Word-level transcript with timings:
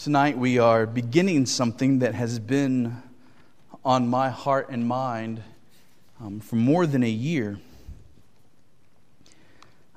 Tonight 0.00 0.38
we 0.38 0.60
are 0.60 0.86
beginning 0.86 1.46
something 1.46 1.98
that 1.98 2.14
has 2.14 2.38
been 2.38 3.02
on 3.84 4.06
my 4.06 4.30
heart 4.30 4.68
and 4.70 4.86
mind 4.86 5.42
um, 6.20 6.38
for 6.38 6.54
more 6.54 6.86
than 6.86 7.02
a 7.02 7.10
year. 7.10 7.58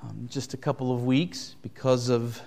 Um, 0.02 0.28
just 0.28 0.56
a 0.56 0.58
couple 0.58 0.92
of 0.92 1.06
weeks 1.06 1.56
because 1.62 2.10
of 2.10 2.42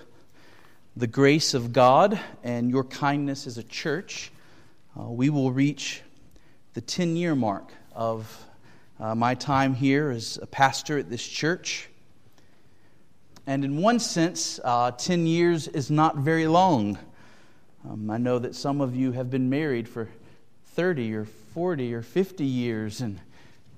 the 0.97 1.07
grace 1.07 1.53
of 1.53 1.71
God 1.71 2.19
and 2.43 2.69
your 2.69 2.83
kindness 2.83 3.47
as 3.47 3.57
a 3.57 3.63
church, 3.63 4.33
uh, 4.99 5.03
we 5.03 5.29
will 5.29 5.53
reach 5.53 6.01
the 6.73 6.81
10 6.81 7.15
year 7.15 7.35
mark 7.35 7.71
of 7.93 8.45
uh, 8.99 9.15
my 9.15 9.33
time 9.33 9.73
here 9.73 10.11
as 10.11 10.37
a 10.41 10.45
pastor 10.45 10.97
at 10.97 11.09
this 11.09 11.25
church. 11.25 11.87
And 13.47 13.63
in 13.63 13.77
one 13.81 13.99
sense, 13.99 14.59
uh, 14.61 14.91
10 14.91 15.25
years 15.25 15.69
is 15.69 15.89
not 15.89 16.17
very 16.17 16.47
long. 16.47 16.97
Um, 17.87 18.09
I 18.09 18.17
know 18.17 18.39
that 18.39 18.55
some 18.55 18.81
of 18.81 18.95
you 18.95 19.11
have 19.11 19.29
been 19.29 19.49
married 19.49 19.87
for 19.87 20.09
30 20.73 21.13
or 21.13 21.25
40 21.25 21.93
or 21.93 22.01
50 22.01 22.43
years, 22.43 23.01
and 23.01 23.19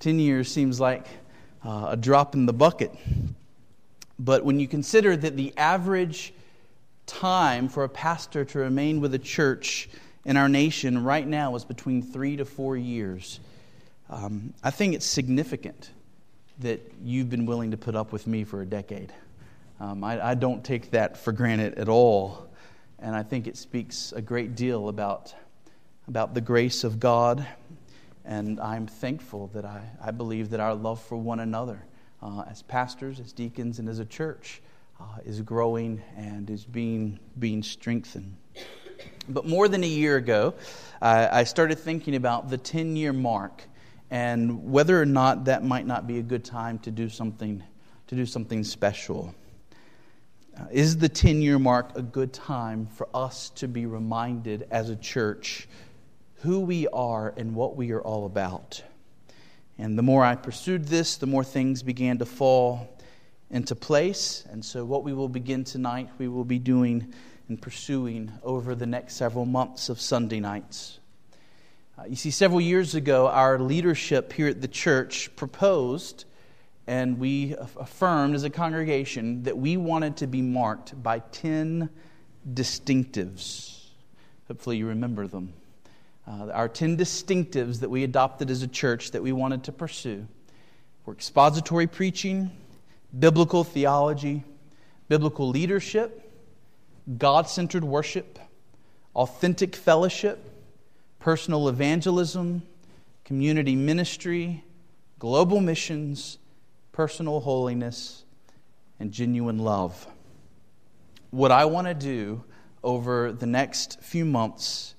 10 0.00 0.18
years 0.18 0.50
seems 0.50 0.80
like 0.80 1.06
uh, 1.64 1.88
a 1.90 1.96
drop 1.96 2.34
in 2.34 2.46
the 2.46 2.52
bucket. 2.52 2.92
But 4.18 4.44
when 4.44 4.58
you 4.58 4.66
consider 4.66 5.16
that 5.16 5.36
the 5.36 5.52
average 5.56 6.32
time 7.06 7.68
for 7.68 7.84
a 7.84 7.88
pastor 7.88 8.44
to 8.46 8.58
remain 8.58 9.00
with 9.00 9.14
a 9.14 9.18
church 9.18 9.88
in 10.24 10.36
our 10.36 10.48
nation 10.48 11.04
right 11.04 11.26
now 11.26 11.54
is 11.54 11.64
between 11.64 12.02
three 12.02 12.36
to 12.36 12.44
four 12.44 12.76
years, 12.76 13.40
um, 14.08 14.54
I 14.64 14.70
think 14.70 14.94
it's 14.94 15.06
significant 15.06 15.90
that 16.60 16.80
you've 17.04 17.28
been 17.28 17.46
willing 17.46 17.70
to 17.72 17.76
put 17.76 17.94
up 17.94 18.10
with 18.12 18.26
me 18.26 18.44
for 18.44 18.62
a 18.62 18.66
decade. 18.66 19.12
Um, 19.80 20.02
I, 20.02 20.30
I 20.30 20.34
don't 20.34 20.64
take 20.64 20.90
that 20.92 21.16
for 21.18 21.30
granted 21.30 21.74
at 21.74 21.88
all. 21.88 22.47
And 23.00 23.14
I 23.14 23.22
think 23.22 23.46
it 23.46 23.56
speaks 23.56 24.12
a 24.12 24.20
great 24.20 24.56
deal 24.56 24.88
about, 24.88 25.34
about 26.08 26.34
the 26.34 26.40
grace 26.40 26.84
of 26.84 26.98
God. 26.98 27.46
And 28.24 28.58
I'm 28.60 28.86
thankful 28.86 29.48
that 29.54 29.64
I, 29.64 29.82
I 30.02 30.10
believe 30.10 30.50
that 30.50 30.60
our 30.60 30.74
love 30.74 31.00
for 31.00 31.16
one 31.16 31.40
another 31.40 31.84
uh, 32.22 32.44
as 32.50 32.62
pastors, 32.62 33.20
as 33.20 33.32
deacons, 33.32 33.78
and 33.78 33.88
as 33.88 33.98
a 33.98 34.04
church 34.04 34.60
uh, 35.00 35.04
is 35.24 35.40
growing 35.40 36.02
and 36.16 36.50
is 36.50 36.64
being, 36.64 37.18
being 37.38 37.62
strengthened. 37.62 38.36
But 39.28 39.46
more 39.46 39.68
than 39.68 39.84
a 39.84 39.88
year 39.88 40.16
ago, 40.16 40.54
I 41.00 41.44
started 41.44 41.78
thinking 41.78 42.16
about 42.16 42.50
the 42.50 42.58
10 42.58 42.96
year 42.96 43.12
mark 43.12 43.62
and 44.10 44.72
whether 44.72 45.00
or 45.00 45.06
not 45.06 45.44
that 45.44 45.64
might 45.64 45.86
not 45.86 46.06
be 46.06 46.18
a 46.18 46.22
good 46.22 46.44
time 46.44 46.78
to 46.80 46.90
do 46.90 47.08
something, 47.08 47.62
to 48.06 48.14
do 48.14 48.26
something 48.26 48.64
special. 48.64 49.34
Is 50.70 50.98
the 50.98 51.08
10 51.08 51.40
year 51.40 51.58
mark 51.58 51.96
a 51.96 52.02
good 52.02 52.32
time 52.32 52.86
for 52.86 53.08
us 53.14 53.50
to 53.50 53.68
be 53.68 53.86
reminded 53.86 54.66
as 54.70 54.90
a 54.90 54.96
church 54.96 55.68
who 56.42 56.60
we 56.60 56.88
are 56.88 57.32
and 57.36 57.54
what 57.54 57.76
we 57.76 57.92
are 57.92 58.02
all 58.02 58.26
about? 58.26 58.82
And 59.78 59.96
the 59.96 60.02
more 60.02 60.24
I 60.24 60.34
pursued 60.34 60.86
this, 60.86 61.16
the 61.16 61.26
more 61.26 61.44
things 61.44 61.82
began 61.82 62.18
to 62.18 62.26
fall 62.26 62.98
into 63.50 63.74
place. 63.76 64.44
And 64.50 64.64
so, 64.64 64.84
what 64.84 65.04
we 65.04 65.12
will 65.12 65.28
begin 65.28 65.64
tonight, 65.64 66.10
we 66.18 66.28
will 66.28 66.44
be 66.44 66.58
doing 66.58 67.14
and 67.48 67.60
pursuing 67.60 68.32
over 68.42 68.74
the 68.74 68.86
next 68.86 69.14
several 69.14 69.46
months 69.46 69.88
of 69.88 70.00
Sunday 70.00 70.40
nights. 70.40 70.98
Uh, 71.98 72.04
you 72.04 72.16
see, 72.16 72.30
several 72.30 72.60
years 72.60 72.94
ago, 72.94 73.28
our 73.28 73.58
leadership 73.58 74.32
here 74.32 74.48
at 74.48 74.60
the 74.60 74.68
church 74.68 75.34
proposed 75.34 76.24
and 76.88 77.18
we 77.18 77.54
affirmed 77.76 78.34
as 78.34 78.44
a 78.44 78.50
congregation 78.50 79.42
that 79.42 79.58
we 79.58 79.76
wanted 79.76 80.16
to 80.16 80.26
be 80.26 80.40
marked 80.40 81.00
by 81.02 81.18
10 81.18 81.90
distinctives. 82.54 83.88
Hopefully, 84.48 84.78
you 84.78 84.86
remember 84.86 85.26
them. 85.26 85.52
Uh, 86.26 86.46
our 86.46 86.66
10 86.66 86.96
distinctives 86.96 87.80
that 87.80 87.90
we 87.90 88.04
adopted 88.04 88.50
as 88.50 88.62
a 88.62 88.66
church 88.66 89.10
that 89.10 89.22
we 89.22 89.32
wanted 89.32 89.64
to 89.64 89.70
pursue 89.70 90.26
were 91.04 91.12
expository 91.12 91.86
preaching, 91.86 92.50
biblical 93.18 93.64
theology, 93.64 94.42
biblical 95.08 95.46
leadership, 95.46 96.32
God 97.18 97.50
centered 97.50 97.84
worship, 97.84 98.38
authentic 99.14 99.76
fellowship, 99.76 100.42
personal 101.18 101.68
evangelism, 101.68 102.62
community 103.24 103.76
ministry, 103.76 104.64
global 105.18 105.60
missions 105.60 106.38
personal 106.98 107.38
holiness, 107.38 108.24
and 108.98 109.12
genuine 109.12 109.60
love. 109.60 110.08
What 111.30 111.52
I 111.52 111.64
want 111.66 111.86
to 111.86 111.94
do 111.94 112.42
over 112.82 113.30
the 113.30 113.46
next 113.46 114.02
few 114.02 114.24
months 114.24 114.96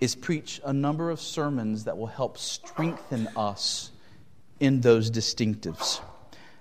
is 0.00 0.14
preach 0.14 0.60
a 0.64 0.72
number 0.72 1.10
of 1.10 1.20
sermons 1.20 1.82
that 1.86 1.98
will 1.98 2.06
help 2.06 2.38
strengthen 2.38 3.26
us 3.36 3.90
in 4.60 4.80
those 4.80 5.10
distinctives. 5.10 6.00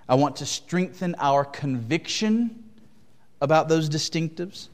I 0.10 0.16
want 0.16 0.38
to 0.38 0.48
strengthen 0.48 1.14
our 1.20 1.46
conviction 1.46 2.64
about 3.42 3.70
those 3.70 3.92
distinctives. 3.92 4.70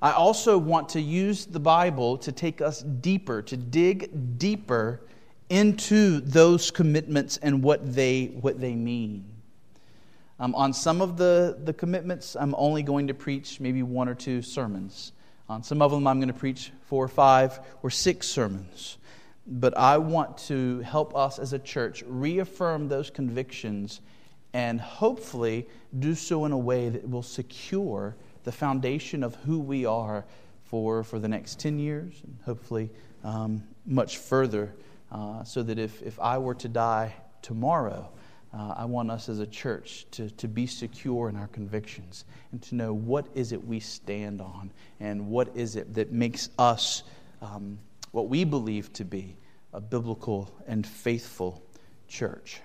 I 0.00 0.12
also 0.12 0.56
want 0.56 0.88
to 0.88 1.02
use 1.02 1.44
the 1.44 1.60
Bible 1.60 2.16
to 2.16 2.32
take 2.32 2.62
us 2.62 2.80
deeper, 2.80 3.42
to 3.42 3.58
dig 3.58 4.38
deeper 4.38 5.02
into 5.52 6.18
those 6.20 6.70
commitments 6.70 7.36
and 7.36 7.62
what 7.62 7.94
they, 7.94 8.24
what 8.40 8.58
they 8.58 8.74
mean. 8.74 9.22
Um, 10.40 10.54
on 10.54 10.72
some 10.72 11.02
of 11.02 11.18
the, 11.18 11.58
the 11.62 11.74
commitments, 11.74 12.34
I'm 12.36 12.54
only 12.56 12.82
going 12.82 13.08
to 13.08 13.14
preach 13.14 13.60
maybe 13.60 13.82
one 13.82 14.08
or 14.08 14.14
two 14.14 14.40
sermons. 14.40 15.12
On 15.50 15.62
some 15.62 15.82
of 15.82 15.90
them, 15.90 16.06
I'm 16.06 16.18
going 16.18 16.32
to 16.32 16.38
preach 16.38 16.72
four 16.86 17.04
or 17.04 17.08
five 17.08 17.60
or 17.82 17.90
six 17.90 18.26
sermons. 18.26 18.96
But 19.46 19.76
I 19.76 19.98
want 19.98 20.38
to 20.48 20.80
help 20.80 21.14
us 21.14 21.38
as 21.38 21.52
a 21.52 21.58
church 21.58 22.02
reaffirm 22.06 22.88
those 22.88 23.10
convictions 23.10 24.00
and 24.54 24.80
hopefully 24.80 25.68
do 25.98 26.14
so 26.14 26.46
in 26.46 26.52
a 26.52 26.58
way 26.58 26.88
that 26.88 27.06
will 27.06 27.22
secure 27.22 28.16
the 28.44 28.52
foundation 28.52 29.22
of 29.22 29.34
who 29.34 29.60
we 29.60 29.84
are 29.84 30.24
for, 30.64 31.04
for 31.04 31.18
the 31.18 31.28
next 31.28 31.60
10 31.60 31.78
years 31.78 32.14
and 32.24 32.38
hopefully 32.46 32.88
um, 33.22 33.62
much 33.84 34.16
further 34.16 34.72
uh, 35.12 35.44
so 35.44 35.62
that 35.62 35.78
if, 35.78 36.02
if 36.02 36.18
I 36.18 36.38
were 36.38 36.54
to 36.54 36.68
die 36.68 37.14
tomorrow, 37.42 38.10
uh, 38.54 38.74
I 38.76 38.84
want 38.86 39.10
us 39.10 39.28
as 39.28 39.38
a 39.38 39.46
church 39.46 40.06
to, 40.12 40.30
to 40.30 40.48
be 40.48 40.66
secure 40.66 41.28
in 41.28 41.36
our 41.36 41.48
convictions 41.48 42.24
and 42.50 42.60
to 42.62 42.74
know 42.74 42.92
what 42.92 43.26
is 43.34 43.52
it 43.52 43.64
we 43.66 43.80
stand 43.80 44.40
on 44.40 44.70
and 45.00 45.28
what 45.28 45.54
is 45.54 45.76
it 45.76 45.94
that 45.94 46.12
makes 46.12 46.50
us 46.58 47.02
um, 47.40 47.78
what 48.10 48.28
we 48.28 48.44
believe 48.44 48.92
to 48.94 49.04
be 49.04 49.36
a 49.72 49.80
biblical 49.80 50.50
and 50.66 50.86
faithful 50.86 51.62
church. 52.08 52.60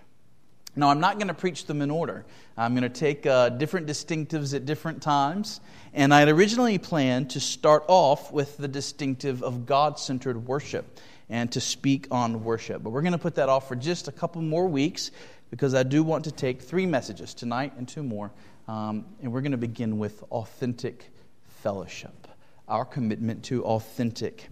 Now, 0.75 0.89
I'm 0.89 0.99
not 0.99 1.17
going 1.17 1.29
to 1.29 1.33
preach 1.33 1.65
them 1.65 1.81
in 1.81 1.89
order. 1.89 2.25
I'm 2.55 2.75
going 2.75 2.83
to 2.83 2.89
take 2.89 3.25
uh, 3.25 3.49
different 3.49 3.87
distinctives 3.87 4.53
at 4.53 4.65
different 4.65 5.01
times. 5.01 5.59
And 5.93 6.13
I 6.13 6.19
had 6.19 6.29
originally 6.29 6.77
planned 6.77 7.31
to 7.31 7.39
start 7.39 7.83
off 7.87 8.31
with 8.31 8.57
the 8.57 8.67
distinctive 8.67 9.41
of 9.41 9.65
God 9.65 9.97
centered 9.97 10.45
worship 10.45 10.99
and 11.29 11.51
to 11.51 11.59
speak 11.59 12.07
on 12.11 12.43
worship. 12.43 12.83
But 12.83 12.91
we're 12.91 13.01
going 13.01 13.13
to 13.13 13.17
put 13.17 13.35
that 13.35 13.49
off 13.49 13.67
for 13.67 13.75
just 13.75 14.07
a 14.07 14.11
couple 14.11 14.41
more 14.41 14.67
weeks 14.67 15.11
because 15.49 15.73
I 15.73 15.83
do 15.83 16.03
want 16.03 16.23
to 16.25 16.31
take 16.31 16.61
three 16.61 16.85
messages 16.85 17.33
tonight 17.33 17.73
and 17.77 17.87
two 17.87 18.03
more. 18.03 18.31
Um, 18.67 19.05
and 19.21 19.31
we're 19.31 19.41
going 19.41 19.51
to 19.51 19.57
begin 19.57 19.97
with 19.97 20.23
authentic 20.31 21.11
fellowship, 21.47 22.27
our 22.67 22.85
commitment 22.85 23.43
to 23.45 23.63
authentic 23.63 24.49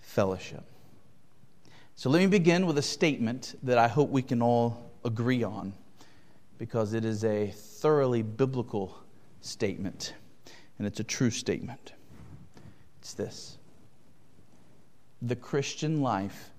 fellowship. 0.00 0.64
So 1.96 2.10
let 2.10 2.20
me 2.20 2.26
begin 2.26 2.66
with 2.66 2.78
a 2.78 2.82
statement 2.82 3.56
that 3.62 3.76
I 3.76 3.88
hope 3.88 4.10
we 4.10 4.22
can 4.22 4.40
all 4.40 4.90
agree 5.04 5.42
on 5.42 5.72
because 6.58 6.94
it 6.94 7.04
is 7.04 7.24
a 7.24 7.48
thoroughly 7.48 8.22
biblical 8.22 8.96
statement 9.40 10.14
and 10.78 10.86
it's 10.86 11.00
a 11.00 11.04
true 11.04 11.30
statement. 11.30 11.92
It's 13.00 13.14
this 13.14 13.58
the 15.22 15.36
Christian 15.36 16.00
life 16.00 16.50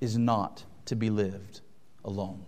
is 0.00 0.16
not 0.16 0.64
to 0.86 0.96
be 0.96 1.10
lived 1.10 1.60
alone. 2.04 2.46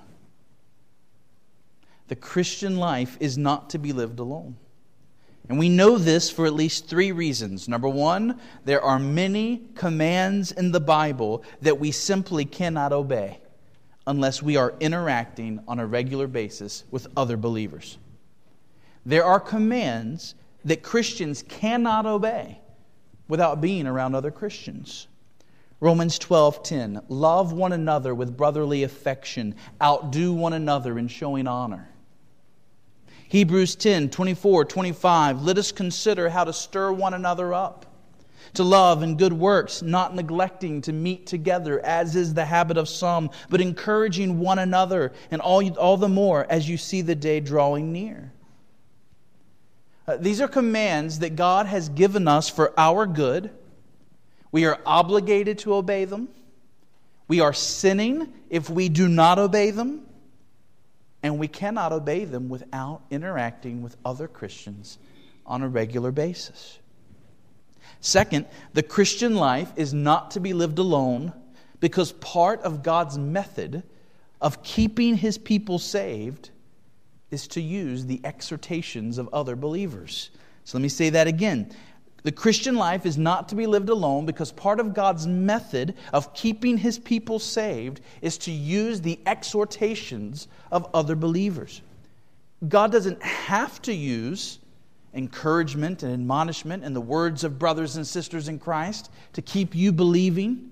The 2.09 2.17
Christian 2.17 2.79
life 2.79 3.17
is 3.21 3.37
not 3.37 3.71
to 3.71 3.79
be 3.79 3.93
lived 3.93 4.19
alone. 4.19 4.57
And 5.49 5.59
we 5.59 5.69
know 5.69 5.97
this 5.97 6.31
for 6.31 6.47
at 6.47 6.53
least 6.53 6.89
three 6.89 7.11
reasons. 7.11 7.69
Number 7.69 7.89
one, 7.89 8.39
there 8.65 8.83
are 8.83 8.99
many 8.99 9.63
commands 9.75 10.53
in 10.53 10.73
the 10.73 10.81
Bible 10.81 11.43
that 11.63 11.79
we 11.79 11.91
simply 11.91 12.45
cannot 12.45 12.93
obey 12.93 13.39
unless 14.07 14.43
we 14.43 14.57
are 14.57 14.75
interacting 14.81 15.61
on 15.67 15.79
a 15.79 15.87
regular 15.87 16.27
basis 16.27 16.85
with 16.91 17.07
other 17.17 17.37
believers. 17.37 17.99
There 19.05 19.25
are 19.25 19.41
commands 19.41 20.35
that 20.65 20.83
Christians 20.83 21.43
cannot 21.43 22.05
obey 22.05 22.61
without 23.27 23.61
being 23.61 23.87
around 23.87 24.15
other 24.15 24.31
Christians. 24.31 25.09
Romans 25.81 26.19
12:10 26.19 27.03
Love 27.09 27.53
one 27.53 27.73
another 27.73 28.15
with 28.15 28.37
brotherly 28.37 28.83
affection, 28.83 29.55
outdo 29.83 30.33
one 30.33 30.53
another 30.53 30.99
in 30.99 31.09
showing 31.09 31.47
honor. 31.47 31.89
Hebrews 33.29 33.77
10, 33.77 34.09
24, 34.09 34.65
25, 34.65 35.43
let 35.43 35.59
us 35.59 35.71
consider 35.71 36.31
how 36.31 36.45
to 36.45 36.53
stir 36.53 36.91
one 36.93 37.13
another 37.13 37.53
up 37.53 37.85
to 38.55 38.65
love 38.65 39.03
and 39.03 39.19
good 39.19 39.33
works, 39.33 39.83
not 39.83 40.15
neglecting 40.15 40.81
to 40.83 40.93
meet 40.93 41.27
together, 41.27 41.85
as 41.85 42.17
is 42.17 42.35
the 42.35 42.45
habit 42.45 42.77
of 42.77 42.89
some, 42.89 43.31
but 43.49 43.61
encouraging 43.61 44.39
one 44.39 44.59
another, 44.59 45.13
and 45.31 45.41
all, 45.41 45.67
all 45.77 45.97
the 45.97 46.09
more 46.09 46.47
as 46.51 46.69
you 46.69 46.77
see 46.77 47.03
the 47.03 47.15
day 47.15 47.41
drawing 47.41 47.93
near. 47.93 48.33
Uh, 50.07 50.17
these 50.17 50.41
are 50.41 50.49
commands 50.49 51.19
that 51.19 51.37
God 51.37 51.67
has 51.67 51.91
given 51.91 52.27
us 52.27 52.49
for 52.49 52.73
our 52.79 53.07
good. 53.07 53.51
We 54.51 54.65
are 54.65 54.79
obligated 54.87 55.59
to 55.61 55.75
obey 55.75 56.05
them. 56.05 56.29
We 57.27 57.41
are 57.41 57.53
sinning 57.53 58.33
if 58.49 58.71
we 58.71 58.89
do 58.89 59.09
not 59.09 59.39
obey 59.39 59.71
them. 59.71 60.07
And 61.23 61.39
we 61.39 61.49
cannot 61.49 61.93
obey 61.93 62.25
them 62.25 62.49
without 62.49 63.03
interacting 63.11 63.83
with 63.83 63.97
other 64.05 64.29
Christians 64.29 64.99
on 65.45 65.63
a 65.63 65.69
regular 65.69 66.13
basis. 66.13 66.79
Second, 68.01 68.47
the 68.75 68.83
Christian 68.83 69.35
life 69.35 69.73
is 69.77 69.93
not 69.93 70.33
to 70.33 70.41
be 70.41 70.53
lived 70.53 70.79
alone 70.79 71.33
because 71.81 72.13
part 72.13 72.61
of 72.63 72.83
God's 72.83 73.19
method 73.19 73.83
of 74.41 74.63
keeping 74.63 75.17
his 75.17 75.37
people 75.39 75.79
saved 75.79 76.51
is 77.31 77.49
to 77.49 77.61
use 77.61 78.07
the 78.07 78.21
exhortations 78.25 79.19
of 79.19 79.29
other 79.33 79.57
believers. 79.57 80.31
So 80.65 80.79
let 80.79 80.83
me 80.83 80.89
say 80.89 81.11
that 81.11 81.27
again. 81.27 81.75
The 82.29 82.33
Christian 82.33 82.75
life 82.75 83.07
is 83.07 83.17
not 83.17 83.49
to 83.49 83.55
be 83.55 83.67
lived 83.67 83.89
alone 83.89 84.27
because 84.27 84.53
part 84.53 84.81
of 84.81 84.93
God's 84.93 85.27
method 85.27 85.95
of 86.13 86.35
keeping 86.35 86.77
his 86.77 86.99
people 86.99 87.39
saved 87.39 88.03
is 88.21 88.37
to 88.41 88.51
use 88.51 89.01
the 89.01 89.19
exhortations 89.25 90.47
of 90.71 90.87
other 90.93 91.17
believers. 91.17 91.81
God 92.69 92.93
doesn't 92.93 93.23
have 93.23 93.81
to 93.81 93.95
use 93.95 94.59
encouragement 95.15 96.03
and 96.03 96.13
admonishment 96.13 96.85
and 96.85 96.95
the 96.95 97.01
words 97.01 97.45
of 97.45 97.59
brothers 97.59 97.97
and 97.97 98.07
sisters 98.07 98.47
in 98.47 98.59
Christ 98.59 99.11
to 99.33 99.41
keep 99.41 99.75
you 99.75 99.91
believing. 99.91 100.71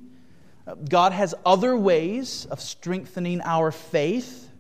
God 0.91 1.12
has 1.12 1.35
other 1.47 1.75
ways 1.75 2.44
of 2.50 2.61
strengthening 2.61 3.41
our 3.41 3.73
faith, 3.73 4.50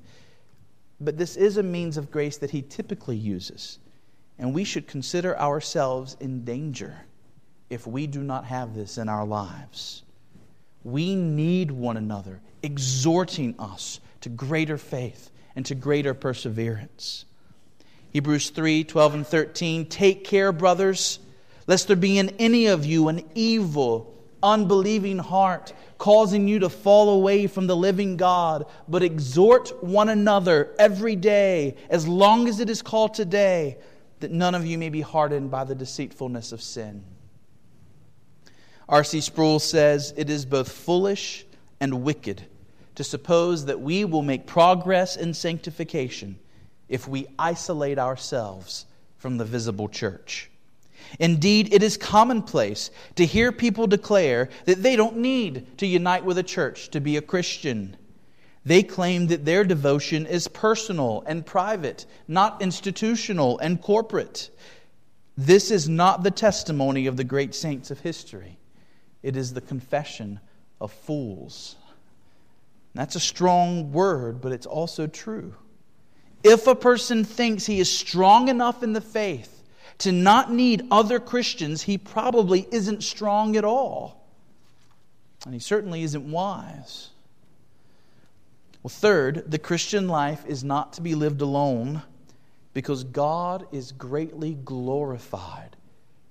but 0.98 1.18
this 1.18 1.36
is 1.36 1.58
a 1.58 1.62
means 1.62 1.98
of 1.98 2.10
grace 2.10 2.38
that 2.38 2.52
He 2.52 2.62
typically 2.62 3.18
uses. 3.18 3.80
And 4.38 4.54
we 4.54 4.64
should 4.64 4.86
consider 4.86 5.38
ourselves 5.38 6.16
in 6.20 6.44
danger 6.44 6.94
if 7.70 7.86
we 7.86 8.06
do 8.06 8.22
not 8.22 8.44
have 8.44 8.74
this 8.74 8.98
in 8.98 9.08
our 9.08 9.24
lives. 9.24 10.02
We 10.84 11.14
need 11.14 11.70
one 11.70 11.96
another, 11.96 12.40
exhorting 12.62 13.54
us 13.58 14.00
to 14.20 14.28
greater 14.28 14.78
faith 14.78 15.30
and 15.56 15.64
to 15.66 15.74
greater 15.74 16.14
perseverance. 16.14 17.24
Hebrews 18.12 18.50
3 18.50 18.84
12 18.84 19.14
and 19.14 19.26
13. 19.26 19.86
Take 19.86 20.24
care, 20.24 20.52
brothers, 20.52 21.18
lest 21.66 21.88
there 21.88 21.96
be 21.96 22.18
in 22.18 22.30
any 22.38 22.66
of 22.66 22.86
you 22.86 23.08
an 23.08 23.22
evil, 23.34 24.14
unbelieving 24.42 25.18
heart, 25.18 25.72
causing 25.98 26.46
you 26.46 26.60
to 26.60 26.68
fall 26.68 27.10
away 27.10 27.46
from 27.46 27.66
the 27.66 27.76
living 27.76 28.16
God, 28.16 28.66
but 28.86 29.02
exhort 29.02 29.82
one 29.82 30.08
another 30.08 30.74
every 30.78 31.16
day, 31.16 31.76
as 31.90 32.06
long 32.06 32.48
as 32.48 32.60
it 32.60 32.70
is 32.70 32.82
called 32.82 33.14
today, 33.14 33.78
that 34.20 34.30
none 34.30 34.54
of 34.54 34.66
you 34.66 34.78
may 34.78 34.88
be 34.88 35.00
hardened 35.00 35.50
by 35.50 35.64
the 35.64 35.74
deceitfulness 35.74 36.52
of 36.52 36.62
sin. 36.62 37.04
R.C. 38.88 39.20
Sproul 39.20 39.58
says, 39.58 40.14
It 40.16 40.30
is 40.30 40.44
both 40.44 40.70
foolish 40.70 41.44
and 41.80 42.02
wicked 42.02 42.42
to 42.94 43.04
suppose 43.04 43.66
that 43.66 43.80
we 43.80 44.04
will 44.04 44.22
make 44.22 44.46
progress 44.46 45.16
in 45.16 45.34
sanctification 45.34 46.38
if 46.88 47.06
we 47.06 47.26
isolate 47.38 47.98
ourselves 47.98 48.86
from 49.18 49.38
the 49.38 49.44
visible 49.44 49.88
church. 49.88 50.50
Indeed, 51.18 51.72
it 51.72 51.82
is 51.82 51.96
commonplace 51.96 52.90
to 53.16 53.26
hear 53.26 53.52
people 53.52 53.86
declare 53.86 54.48
that 54.64 54.82
they 54.82 54.96
don't 54.96 55.18
need 55.18 55.78
to 55.78 55.86
unite 55.86 56.24
with 56.24 56.38
a 56.38 56.42
church 56.42 56.90
to 56.90 57.00
be 57.00 57.16
a 57.16 57.22
Christian. 57.22 57.96
They 58.66 58.82
claim 58.82 59.28
that 59.28 59.44
their 59.44 59.62
devotion 59.62 60.26
is 60.26 60.48
personal 60.48 61.22
and 61.24 61.46
private, 61.46 62.04
not 62.26 62.60
institutional 62.60 63.60
and 63.60 63.80
corporate. 63.80 64.50
This 65.38 65.70
is 65.70 65.88
not 65.88 66.24
the 66.24 66.32
testimony 66.32 67.06
of 67.06 67.16
the 67.16 67.22
great 67.22 67.54
saints 67.54 67.92
of 67.92 68.00
history, 68.00 68.58
it 69.22 69.36
is 69.36 69.54
the 69.54 69.60
confession 69.60 70.40
of 70.80 70.92
fools. 70.92 71.76
That's 72.94 73.14
a 73.14 73.20
strong 73.20 73.92
word, 73.92 74.40
but 74.40 74.50
it's 74.50 74.66
also 74.66 75.06
true. 75.06 75.54
If 76.42 76.66
a 76.66 76.74
person 76.74 77.22
thinks 77.22 77.66
he 77.66 77.78
is 77.78 77.90
strong 77.90 78.48
enough 78.48 78.82
in 78.82 78.94
the 78.94 79.00
faith 79.00 79.62
to 79.98 80.10
not 80.10 80.50
need 80.50 80.88
other 80.90 81.20
Christians, 81.20 81.82
he 81.82 81.98
probably 81.98 82.66
isn't 82.72 83.04
strong 83.04 83.56
at 83.56 83.64
all. 83.64 84.26
And 85.44 85.54
he 85.54 85.60
certainly 85.60 86.02
isn't 86.02 86.28
wise. 86.28 87.10
Well, 88.86 88.90
third, 88.90 89.50
the 89.50 89.58
Christian 89.58 90.06
life 90.06 90.46
is 90.46 90.62
not 90.62 90.92
to 90.92 91.00
be 91.00 91.16
lived 91.16 91.40
alone 91.40 92.02
because 92.72 93.02
God 93.02 93.66
is 93.72 93.90
greatly 93.90 94.54
glorified 94.64 95.74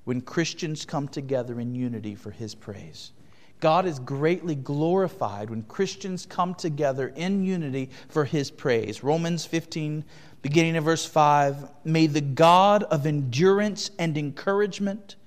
when 0.06 0.22
Christians 0.22 0.86
come 0.86 1.10
together 1.10 1.60
in 1.60 1.76
unity 1.76 2.16
for 2.16 2.32
his 2.32 2.56
praise. 2.56 3.12
God 3.60 3.86
is 3.86 4.00
greatly 4.00 4.56
glorified 4.56 5.50
when 5.50 5.64
Christians 5.64 6.26
come 6.26 6.56
together 6.56 7.10
in 7.18 7.44
unity 7.44 7.90
for 8.08 8.24
his 8.24 8.52
praise. 8.52 9.04
Romans 9.04 9.46
15, 9.46 10.06
beginning 10.42 10.78
of 10.78 10.86
verse 10.86 11.06
5 11.06 11.58
May 11.84 12.08
the 12.08 12.22
God 12.22 12.84
of 12.84 13.06
endurance 13.06 13.92
and 14.00 14.18
encouragement 14.18 15.18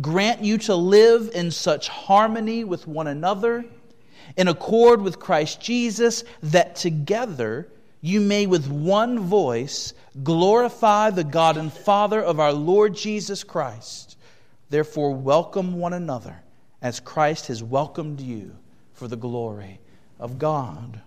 grant 0.00 0.42
you 0.42 0.58
to 0.58 0.74
live 0.74 1.30
in 1.32 1.52
such 1.52 1.86
harmony 1.86 2.64
with 2.64 2.88
one 2.88 3.06
another, 3.06 3.64
in 4.36 4.48
accord 4.48 5.02
with 5.02 5.18
Christ 5.18 5.60
Jesus, 5.60 6.24
that 6.42 6.76
together 6.76 7.68
you 8.00 8.20
may 8.20 8.46
with 8.46 8.68
one 8.68 9.20
voice 9.20 9.94
glorify 10.22 11.10
the 11.10 11.24
God 11.24 11.56
and 11.56 11.72
Father 11.72 12.20
of 12.20 12.40
our 12.40 12.52
Lord 12.52 12.94
Jesus 12.94 13.44
Christ. 13.44 14.16
Therefore, 14.70 15.14
welcome 15.14 15.78
one 15.78 15.92
another 15.92 16.42
as 16.80 16.98
Christ 16.98 17.46
has 17.46 17.62
welcomed 17.62 18.20
you 18.20 18.56
for 18.94 19.06
the 19.06 19.16
glory 19.16 19.78
of 20.18 20.38
God. 20.38 21.00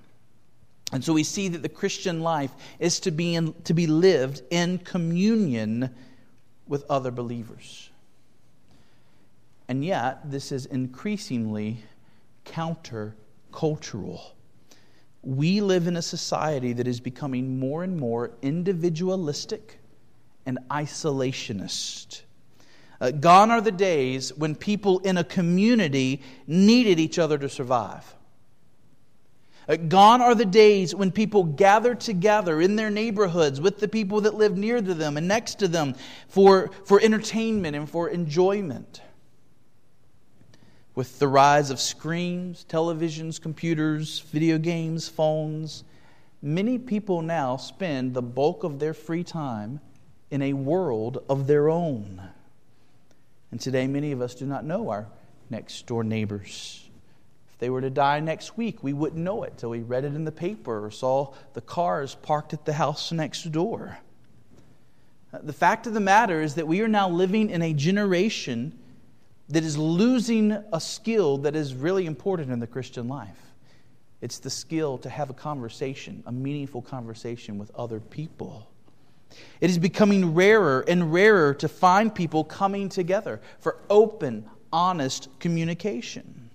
And 0.91 1.03
so 1.03 1.13
we 1.13 1.23
see 1.23 1.49
that 1.49 1.61
the 1.61 1.69
Christian 1.69 2.21
life 2.21 2.51
is 2.79 2.99
to 3.01 3.11
be, 3.11 3.35
in, 3.35 3.53
to 3.63 3.73
be 3.73 3.87
lived 3.87 4.41
in 4.49 4.77
communion 4.77 5.93
with 6.67 6.85
other 6.89 7.11
believers. 7.11 7.89
And 9.67 9.83
yet, 9.83 10.29
this 10.29 10.51
is 10.51 10.65
increasingly 10.67 11.79
countercultural. 12.55 14.21
We 15.21 15.61
live 15.61 15.87
in 15.87 15.97
a 15.97 16.01
society 16.01 16.73
that 16.73 16.87
is 16.87 16.99
becoming 16.99 17.59
more 17.59 17.83
and 17.83 17.97
more 17.97 18.31
individualistic 18.41 19.79
and 20.45 20.59
isolationist. 20.69 22.21
Uh, 23.01 23.11
gone 23.11 23.51
are 23.51 23.61
the 23.61 23.71
days 23.71 24.31
when 24.33 24.55
people 24.55 24.99
in 24.99 25.17
a 25.17 25.23
community 25.23 26.21
needed 26.47 26.99
each 26.99 27.19
other 27.19 27.37
to 27.37 27.49
survive. 27.49 28.15
Uh, 29.67 29.75
gone 29.75 30.21
are 30.21 30.35
the 30.35 30.45
days 30.45 30.93
when 30.93 31.11
people 31.11 31.43
gathered 31.43 31.99
together 31.99 32.61
in 32.61 32.75
their 32.75 32.91
neighborhoods 32.91 33.59
with 33.59 33.79
the 33.79 33.87
people 33.87 34.21
that 34.21 34.35
lived 34.35 34.57
near 34.57 34.79
to 34.81 34.93
them 34.93 35.17
and 35.17 35.27
next 35.27 35.55
to 35.55 35.67
them 35.67 35.95
for, 36.29 36.69
for 36.85 37.01
entertainment 37.01 37.75
and 37.75 37.89
for 37.89 38.09
enjoyment. 38.09 39.01
With 40.95 41.19
the 41.19 41.27
rise 41.27 41.71
of 41.71 41.81
screens, 41.81 42.65
televisions, 42.69 43.41
computers, 43.41 44.19
video 44.19 44.57
games, 44.57 45.09
phones, 45.09 45.83
many 46.41 46.77
people 46.77 47.21
now 47.21 47.57
spend 47.57 48.13
the 48.13 48.21
bulk 48.21 48.63
of 48.63 48.79
their 48.79 48.93
free 48.93 49.23
time 49.23 49.81
in 50.31 50.41
a 50.41 50.53
world 50.53 51.21
of 51.27 51.47
their 51.47 51.69
own. 51.69 52.21
And 53.51 53.59
today, 53.59 53.87
many 53.87 54.13
of 54.13 54.21
us 54.21 54.35
do 54.35 54.45
not 54.45 54.63
know 54.63 54.89
our 54.89 55.07
next 55.49 55.85
door 55.85 56.05
neighbors. 56.05 56.89
If 57.51 57.57
they 57.59 57.69
were 57.69 57.81
to 57.81 57.89
die 57.89 58.21
next 58.21 58.57
week, 58.57 58.81
we 58.81 58.93
wouldn't 58.93 59.21
know 59.21 59.43
it 59.43 59.57
till 59.57 59.71
we 59.71 59.81
read 59.81 60.05
it 60.05 60.15
in 60.15 60.23
the 60.23 60.31
paper 60.31 60.85
or 60.85 60.91
saw 60.91 61.33
the 61.53 61.61
cars 61.61 62.15
parked 62.15 62.53
at 62.53 62.63
the 62.63 62.73
house 62.73 63.11
next 63.11 63.51
door. 63.51 63.97
Uh, 65.33 65.39
the 65.43 65.53
fact 65.53 65.87
of 65.87 65.93
the 65.93 65.99
matter 65.99 66.41
is 66.41 66.55
that 66.55 66.67
we 66.67 66.79
are 66.79 66.87
now 66.87 67.09
living 67.09 67.49
in 67.49 67.61
a 67.61 67.73
generation 67.73 68.79
that 69.49 69.63
is 69.63 69.77
losing 69.77 70.51
a 70.51 70.79
skill 70.79 71.37
that 71.39 71.55
is 71.55 71.75
really 71.75 72.05
important 72.05 72.51
in 72.51 72.59
the 72.59 72.67
Christian 72.67 73.07
life. 73.07 73.37
It's 74.21 74.39
the 74.39 74.49
skill 74.49 74.97
to 74.99 75.09
have 75.09 75.29
a 75.29 75.33
conversation, 75.33 76.23
a 76.25 76.31
meaningful 76.31 76.81
conversation 76.81 77.57
with 77.57 77.69
other 77.75 77.99
people. 77.99 78.67
It 79.61 79.69
is 79.69 79.77
becoming 79.77 80.33
rarer 80.33 80.83
and 80.87 81.13
rarer 81.13 81.53
to 81.55 81.67
find 81.67 82.13
people 82.13 82.43
coming 82.43 82.89
together 82.89 83.41
for 83.59 83.77
open, 83.89 84.45
honest 84.71 85.27
communication. 85.39 86.49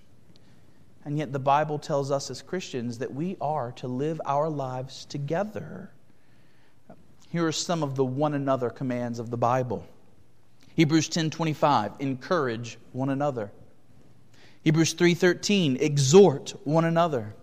And 1.05 1.17
yet, 1.17 1.33
the 1.33 1.39
Bible 1.39 1.79
tells 1.79 2.11
us 2.11 2.31
as 2.31 2.43
Christians 2.43 2.99
that 2.99 3.13
we 3.13 3.37
are 3.41 3.73
to 3.73 3.89
live 3.89 4.21
our 4.25 4.49
lives 4.49 5.05
together. 5.07 5.91
Here 7.31 7.47
are 7.47 7.53
some 7.53 7.83
of 7.83 7.95
the 7.95 8.05
one 8.05 8.35
another 8.35 8.71
commands 8.71 9.19
of 9.19 9.31
the 9.31 9.37
Bible 9.37 9.87
Hebrews 10.81 11.11
10:25 11.11 12.01
encourage 12.01 12.79
one 12.93 13.11
another. 13.11 13.53
Hebrews 14.63 14.95
3:13 14.95 15.77
exhort 15.79 16.55
one 16.65 16.87
another. 16.87 17.35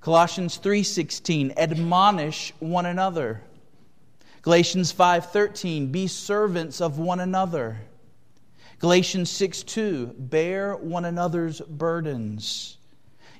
Colossians 0.00 0.56
3:16 0.56 1.52
admonish 1.58 2.54
one 2.58 2.86
another. 2.86 3.42
Galatians 4.40 4.90
5:13 4.90 5.92
be 5.92 6.06
servants 6.06 6.80
of 6.80 6.98
one 6.98 7.20
another. 7.20 7.82
Galatians 8.78 9.28
6:2 9.28 10.14
bear 10.16 10.74
one 10.74 11.04
another's 11.04 11.60
burdens. 11.60 12.78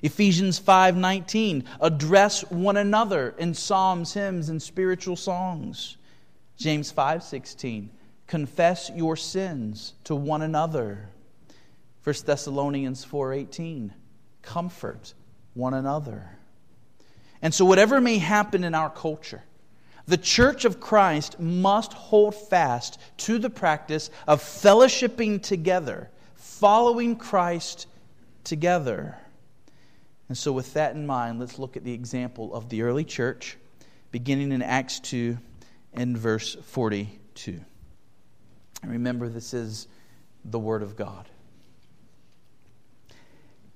Ephesians 0.03 0.59
5:19 0.59 1.63
address 1.79 2.41
one 2.51 2.77
another 2.77 3.33
in 3.39 3.55
psalms, 3.55 4.13
hymns 4.13 4.47
and 4.47 4.61
spiritual 4.61 5.15
songs. 5.15 5.97
James 6.55 6.91
5:16 6.91 7.89
confess 8.31 8.89
your 8.95 9.17
sins 9.17 9.93
to 10.05 10.15
one 10.15 10.41
another. 10.41 11.09
1 12.05 12.15
Thessalonians 12.25 13.03
4:18 13.03 13.93
comfort 14.41 15.13
one 15.53 15.73
another. 15.73 16.37
And 17.41 17.53
so 17.53 17.65
whatever 17.65 17.99
may 17.99 18.19
happen 18.19 18.63
in 18.63 18.73
our 18.73 18.89
culture, 18.89 19.43
the 20.05 20.15
church 20.15 20.63
of 20.63 20.79
Christ 20.79 21.41
must 21.41 21.91
hold 21.91 22.33
fast 22.33 22.97
to 23.17 23.37
the 23.37 23.49
practice 23.49 24.09
of 24.25 24.41
fellowshipping 24.41 25.43
together, 25.43 26.09
following 26.35 27.17
Christ 27.17 27.85
together. 28.45 29.17
And 30.29 30.37
so, 30.37 30.53
with 30.53 30.73
that 30.75 30.95
in 30.95 31.05
mind, 31.05 31.41
let's 31.41 31.59
look 31.59 31.75
at 31.75 31.83
the 31.83 31.91
example 31.91 32.55
of 32.55 32.69
the 32.69 32.83
early 32.83 33.03
church, 33.03 33.57
beginning 34.09 34.53
in 34.53 34.61
Acts 34.61 35.01
2 35.01 35.37
and 35.91 36.17
verse 36.17 36.55
42. 36.55 37.65
Remember, 38.83 39.29
this 39.29 39.53
is 39.53 39.87
the 40.43 40.59
Word 40.59 40.83
of 40.83 40.95
God. 40.95 41.27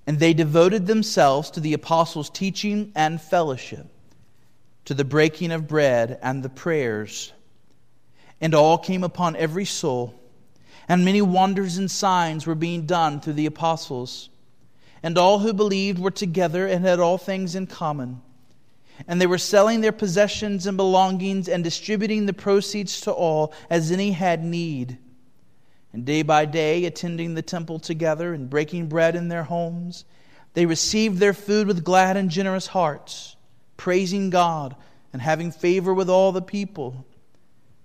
And 0.08 0.20
they 0.20 0.34
devoted 0.34 0.88
themselves 0.88 1.52
to 1.52 1.60
the 1.60 1.74
apostles' 1.74 2.30
teaching 2.30 2.92
and 2.96 3.22
fellowship 3.22 3.88
to 4.86 4.94
the 4.94 5.04
breaking 5.04 5.52
of 5.52 5.68
bread 5.68 6.20
and 6.22 6.44
the 6.44 6.50
prayers. 6.50 7.34
And 8.40 8.54
all 8.54 8.78
came 8.78 9.04
upon 9.04 9.36
every 9.36 9.66
soul, 9.66 10.14
and 10.88 11.04
many 11.04 11.22
wonders 11.22 11.78
and 11.78 11.90
signs 11.90 12.46
were 12.46 12.56
being 12.56 12.86
done 12.86 13.20
through 13.20 13.34
the 13.34 13.48
apostles. 13.48 14.30
And 15.02 15.18
all 15.18 15.40
who 15.40 15.54
believed 15.54 16.00
were 16.00 16.12
together 16.12 16.68
and 16.68 16.86
had 16.86 17.00
all 17.00 17.18
things 17.18 17.56
in 17.56 17.68
common. 17.68 18.22
And 19.08 19.20
they 19.20 19.28
were 19.28 19.38
selling 19.38 19.82
their 19.82 19.92
possessions 19.92 20.68
and 20.68 20.78
belongings 20.78 21.48
and 21.48 21.64
distributing 21.64 22.26
the 22.26 22.34
proceeds 22.34 23.02
to 23.02 23.12
all 23.12 23.54
as 23.70 23.92
any 23.92 24.12
had 24.12 24.44
need. 24.44 24.98
And 25.94 26.06
day 26.06 26.24
by 26.24 26.46
day, 26.46 26.86
attending 26.86 27.36
the 27.36 27.42
temple 27.42 27.80
together 27.80 28.34
and 28.34 28.50
breaking 28.50 28.88
bread 28.88 29.16
in 29.16 29.28
their 29.28 29.44
homes, 29.44 30.06
they 30.54 30.66
received 30.66 31.20
their 31.20 31.34
food 31.34 31.68
with 31.68 31.84
glad 31.84 32.18
and 32.18 32.30
generous 32.30 32.68
hearts 32.68 33.36
praising 33.78 34.30
God 34.30 34.76
and 35.14 35.22
having 35.22 35.52
favor 35.52 35.94
with 35.94 36.10
all 36.10 36.32
the 36.32 36.42
people. 36.42 37.06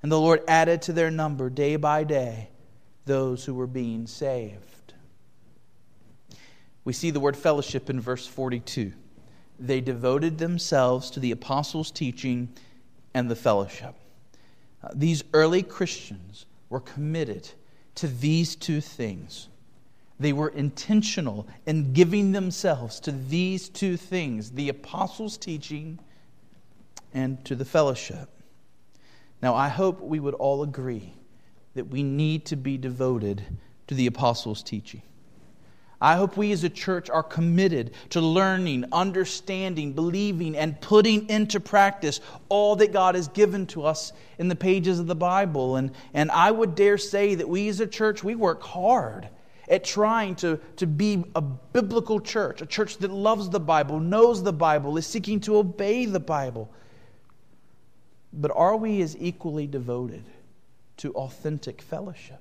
And 0.02 0.10
the 0.10 0.20
Lord 0.20 0.42
added 0.48 0.82
to 0.82 0.92
their 0.92 1.10
number 1.10 1.50
day 1.50 1.76
by 1.76 2.04
day 2.04 2.50
those 3.04 3.44
who 3.44 3.54
were 3.54 3.66
being 3.66 4.06
saved. 4.06 4.94
We 6.84 6.92
see 6.92 7.10
the 7.10 7.20
word 7.20 7.36
fellowship 7.36 7.90
in 7.90 8.00
verse 8.00 8.26
42. 8.26 8.92
They 9.60 9.80
devoted 9.80 10.38
themselves 10.38 11.10
to 11.12 11.20
the 11.20 11.30
apostles' 11.30 11.90
teaching 11.90 12.48
and 13.14 13.30
the 13.30 13.36
fellowship. 13.36 13.94
Uh, 14.82 14.88
these 14.94 15.22
early 15.32 15.62
Christians 15.62 16.46
were 16.70 16.80
committed 16.80 17.50
to 17.96 18.08
these 18.08 18.56
two 18.56 18.80
things 18.80 19.48
they 20.20 20.34
were 20.34 20.50
intentional 20.50 21.48
in 21.64 21.94
giving 21.94 22.32
themselves 22.32 23.00
to 23.00 23.10
these 23.10 23.70
two 23.70 23.96
things 23.96 24.50
the 24.50 24.68
apostles' 24.68 25.38
teaching 25.38 25.98
and 27.14 27.42
to 27.46 27.56
the 27.56 27.64
fellowship. 27.64 28.28
Now, 29.42 29.54
I 29.54 29.68
hope 29.68 30.02
we 30.02 30.20
would 30.20 30.34
all 30.34 30.62
agree 30.62 31.14
that 31.74 31.88
we 31.88 32.02
need 32.02 32.44
to 32.46 32.56
be 32.56 32.76
devoted 32.76 33.42
to 33.86 33.94
the 33.94 34.06
apostles' 34.06 34.62
teaching. 34.62 35.00
I 36.00 36.16
hope 36.16 36.36
we 36.36 36.50
as 36.52 36.64
a 36.64 36.70
church 36.70 37.10
are 37.10 37.22
committed 37.22 37.92
to 38.10 38.22
learning, 38.22 38.86
understanding, 38.90 39.92
believing, 39.92 40.56
and 40.56 40.80
putting 40.80 41.28
into 41.28 41.60
practice 41.60 42.20
all 42.48 42.76
that 42.76 42.92
God 42.92 43.14
has 43.14 43.28
given 43.28 43.66
to 43.68 43.84
us 43.84 44.12
in 44.38 44.48
the 44.48 44.56
pages 44.56 44.98
of 44.98 45.06
the 45.06 45.14
Bible. 45.14 45.76
And, 45.76 45.92
and 46.14 46.30
I 46.30 46.50
would 46.50 46.74
dare 46.74 46.96
say 46.96 47.34
that 47.34 47.48
we 47.48 47.68
as 47.68 47.80
a 47.80 47.86
church, 47.86 48.24
we 48.24 48.34
work 48.34 48.62
hard 48.62 49.28
at 49.68 49.84
trying 49.84 50.36
to, 50.36 50.58
to 50.76 50.86
be 50.86 51.22
a 51.36 51.42
biblical 51.42 52.18
church, 52.18 52.62
a 52.62 52.66
church 52.66 52.96
that 52.98 53.10
loves 53.10 53.50
the 53.50 53.60
Bible, 53.60 54.00
knows 54.00 54.42
the 54.42 54.52
Bible, 54.54 54.96
is 54.96 55.06
seeking 55.06 55.38
to 55.40 55.58
obey 55.58 56.06
the 56.06 56.18
Bible. 56.18 56.70
But 58.32 58.52
are 58.54 58.76
we 58.76 59.02
as 59.02 59.16
equally 59.18 59.66
devoted 59.66 60.24
to 60.98 61.12
authentic 61.12 61.82
fellowship? 61.82 62.40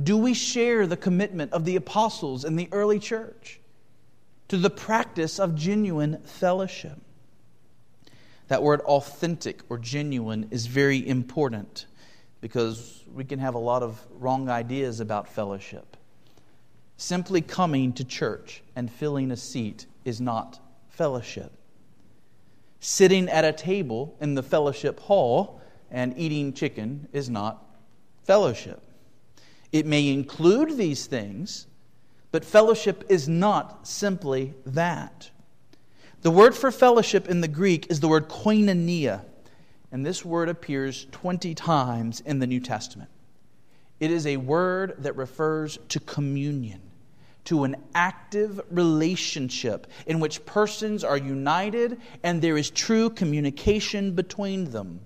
Do 0.00 0.16
we 0.16 0.34
share 0.34 0.86
the 0.86 0.96
commitment 0.96 1.52
of 1.52 1.64
the 1.64 1.76
apostles 1.76 2.44
in 2.44 2.56
the 2.56 2.68
early 2.70 2.98
church 2.98 3.60
to 4.48 4.56
the 4.56 4.70
practice 4.70 5.40
of 5.40 5.54
genuine 5.54 6.22
fellowship? 6.22 6.98
That 8.48 8.62
word 8.62 8.80
authentic 8.82 9.62
or 9.68 9.78
genuine 9.78 10.48
is 10.50 10.66
very 10.66 11.06
important 11.06 11.86
because 12.40 13.04
we 13.12 13.24
can 13.24 13.40
have 13.40 13.54
a 13.54 13.58
lot 13.58 13.82
of 13.82 14.00
wrong 14.10 14.48
ideas 14.48 15.00
about 15.00 15.28
fellowship. 15.28 15.96
Simply 16.96 17.40
coming 17.40 17.92
to 17.94 18.04
church 18.04 18.62
and 18.76 18.90
filling 18.90 19.30
a 19.30 19.36
seat 19.36 19.86
is 20.04 20.20
not 20.20 20.60
fellowship. 20.88 21.52
Sitting 22.80 23.28
at 23.28 23.44
a 23.44 23.52
table 23.52 24.16
in 24.20 24.34
the 24.34 24.42
fellowship 24.42 25.00
hall 25.00 25.60
and 25.90 26.16
eating 26.16 26.52
chicken 26.52 27.08
is 27.12 27.28
not 27.28 27.64
fellowship. 28.22 28.80
It 29.72 29.86
may 29.86 30.08
include 30.08 30.76
these 30.76 31.06
things, 31.06 31.66
but 32.30 32.44
fellowship 32.44 33.04
is 33.08 33.28
not 33.28 33.86
simply 33.86 34.54
that. 34.66 35.30
The 36.22 36.30
word 36.30 36.54
for 36.54 36.70
fellowship 36.70 37.28
in 37.28 37.40
the 37.40 37.48
Greek 37.48 37.90
is 37.90 38.00
the 38.00 38.08
word 38.08 38.28
koinonia. 38.28 39.24
And 39.92 40.04
this 40.04 40.24
word 40.24 40.48
appears 40.48 41.06
20 41.12 41.54
times 41.54 42.20
in 42.20 42.38
the 42.38 42.46
New 42.46 42.60
Testament. 42.60 43.10
It 44.00 44.10
is 44.10 44.26
a 44.26 44.36
word 44.36 44.96
that 44.98 45.16
refers 45.16 45.78
to 45.88 46.00
communion, 46.00 46.80
to 47.44 47.64
an 47.64 47.76
active 47.94 48.60
relationship 48.70 49.86
in 50.06 50.20
which 50.20 50.44
persons 50.44 51.02
are 51.04 51.16
united 51.16 52.00
and 52.22 52.40
there 52.40 52.56
is 52.56 52.70
true 52.70 53.10
communication 53.10 54.12
between 54.12 54.70
them. 54.70 55.00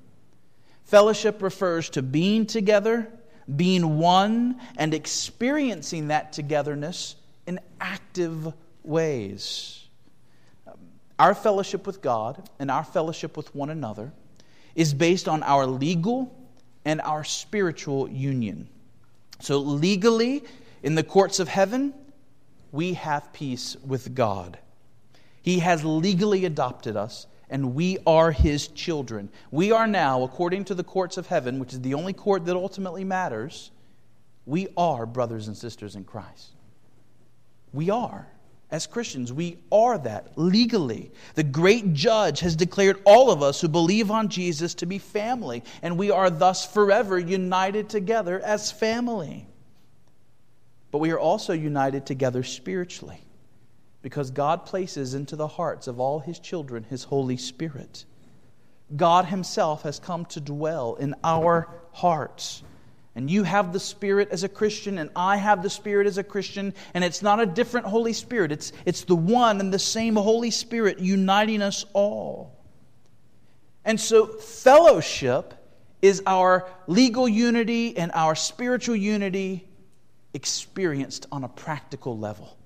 Fellowship 0.85 1.40
refers 1.40 1.88
to 1.90 2.02
being 2.02 2.45
together, 2.45 3.11
being 3.57 3.99
one, 3.99 4.61
and 4.77 4.95
experiencing 4.95 6.09
that 6.09 6.33
togetherness 6.33 7.17
in 7.47 7.61
active 7.81 8.53
ways. 8.83 9.87
Our 11.19 11.35
fellowship 11.35 11.87
with 11.87 12.03
God 12.03 12.49
and 12.59 12.71
our 12.71 12.85
fellowship 12.85 13.37
with 13.37 13.55
one 13.55 13.71
another 13.71 14.13
is 14.75 14.95
based 14.95 15.29
on 15.29 15.43
our 15.43 15.67
legal 15.67 16.37
and 16.85 17.01
our 17.01 17.25
spiritual 17.25 18.09
union. 18.09 18.69
So, 19.41 19.59
legally, 19.59 20.45
in 20.83 20.95
the 20.95 21.03
courts 21.03 21.39
of 21.41 21.49
heaven, 21.49 21.95
we 22.71 22.95
have 22.95 23.33
peace 23.33 23.77
with 23.87 24.15
God. 24.15 24.59
He 25.43 25.59
has 25.59 25.85
legally 25.85 26.45
adopted 26.45 26.97
us, 26.97 27.27
and 27.53 27.75
we 27.75 27.99
are 28.07 28.33
His 28.33 28.67
children. 28.69 29.29
We 29.51 29.71
are 29.73 29.87
now, 29.87 30.23
according 30.23 30.65
to 30.65 30.75
the 30.75 30.83
courts 30.83 31.19
of 31.19 31.27
heaven, 31.27 31.61
which 31.61 31.75
is 31.75 31.83
the 31.83 31.95
only 31.95 32.15
court 32.15 32.47
that 32.47 32.57
ultimately 32.57 33.05
matters, 33.05 33.71
we 34.47 34.69
are 34.77 35.05
brothers 35.05 35.49
and 35.49 35.57
sisters 35.57 35.95
in 35.95 36.05
Christ. 36.05 36.53
We 37.73 37.91
are. 37.91 38.27
As 38.71 38.87
Christians, 38.87 39.35
we 39.35 39.59
are 39.71 39.99
that 39.99 40.33
legally. 40.37 41.13
The 41.35 41.43
great 41.43 41.93
judge 41.93 42.41
has 42.41 42.57
declared 42.57 43.03
all 43.05 43.31
of 43.31 43.43
us 43.43 43.61
who 43.61 43.69
believe 43.69 44.11
on 44.11 44.29
Jesus 44.29 44.73
to 44.77 44.87
be 44.87 44.99
family, 44.99 45.63
and 45.83 45.99
we 45.99 46.11
are 46.11 46.31
thus 46.31 46.65
forever 46.65 47.19
united 47.19 47.91
together 47.91 48.41
as 48.41 48.73
family. 48.73 49.47
But 50.91 50.99
we 50.99 51.11
are 51.11 51.19
also 51.19 51.53
united 51.53 52.07
together 52.07 52.43
spiritually 52.43 53.23
because 54.03 54.31
God 54.31 54.67
places 54.67 55.15
into 55.15 55.37
the 55.37 55.47
hearts 55.47 55.87
of 55.87 56.01
all 56.01 56.19
his 56.19 56.39
children 56.39 56.85
his 56.85 57.05
Holy 57.05 57.37
Spirit. 57.37 58.05
God 58.95 59.27
himself 59.27 59.83
has 59.83 59.99
come 59.99 60.27
to 60.27 60.41
dwell 60.41 60.97
in 60.97 61.15
our 61.25 61.69
hearts. 61.93 62.63
And 63.15 63.31
you 63.31 63.43
have 63.43 63.73
the 63.73 63.81
Spirit 63.81 64.29
as 64.31 64.43
a 64.43 64.49
Christian, 64.49 64.99
and 64.99 65.11
I 65.15 65.37
have 65.37 65.63
the 65.63 65.71
Spirit 65.71 66.07
as 66.07 66.19
a 66.19 66.25
Christian, 66.25 66.73
and 66.95 67.05
it's 67.05 67.23
not 67.23 67.41
a 67.41 67.47
different 67.47 67.87
Holy 67.87 68.15
Spirit. 68.15 68.53
It's, 68.53 68.73
it's 68.87 69.05
the 69.05 69.17
one 69.17 69.61
and 69.61 69.73
the 69.73 69.79
same 69.79 70.17
Holy 70.17 70.51
Spirit 70.51 70.99
uniting 70.99 71.61
us 71.61 71.85
all. 71.93 72.59
And 73.85 74.01
so, 74.01 74.27
fellowship 74.27 75.55
is 76.01 76.23
our 76.27 76.69
legal 76.87 77.29
unity 77.29 77.97
and 77.97 78.11
our 78.13 78.35
spiritual 78.35 78.97
unity 78.97 79.69
experienced 80.33 81.27
on 81.31 81.45
a 81.45 81.49
practical 81.49 82.19
level. 82.19 82.57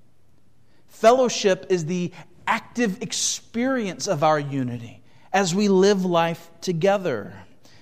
Fellowship 0.97 1.67
is 1.69 1.85
the 1.85 2.11
active 2.47 3.03
experience 3.03 4.07
of 4.07 4.23
our 4.23 4.39
unity 4.39 5.03
as 5.31 5.53
we 5.53 5.67
live 5.67 6.03
life 6.05 6.49
together 6.59 7.35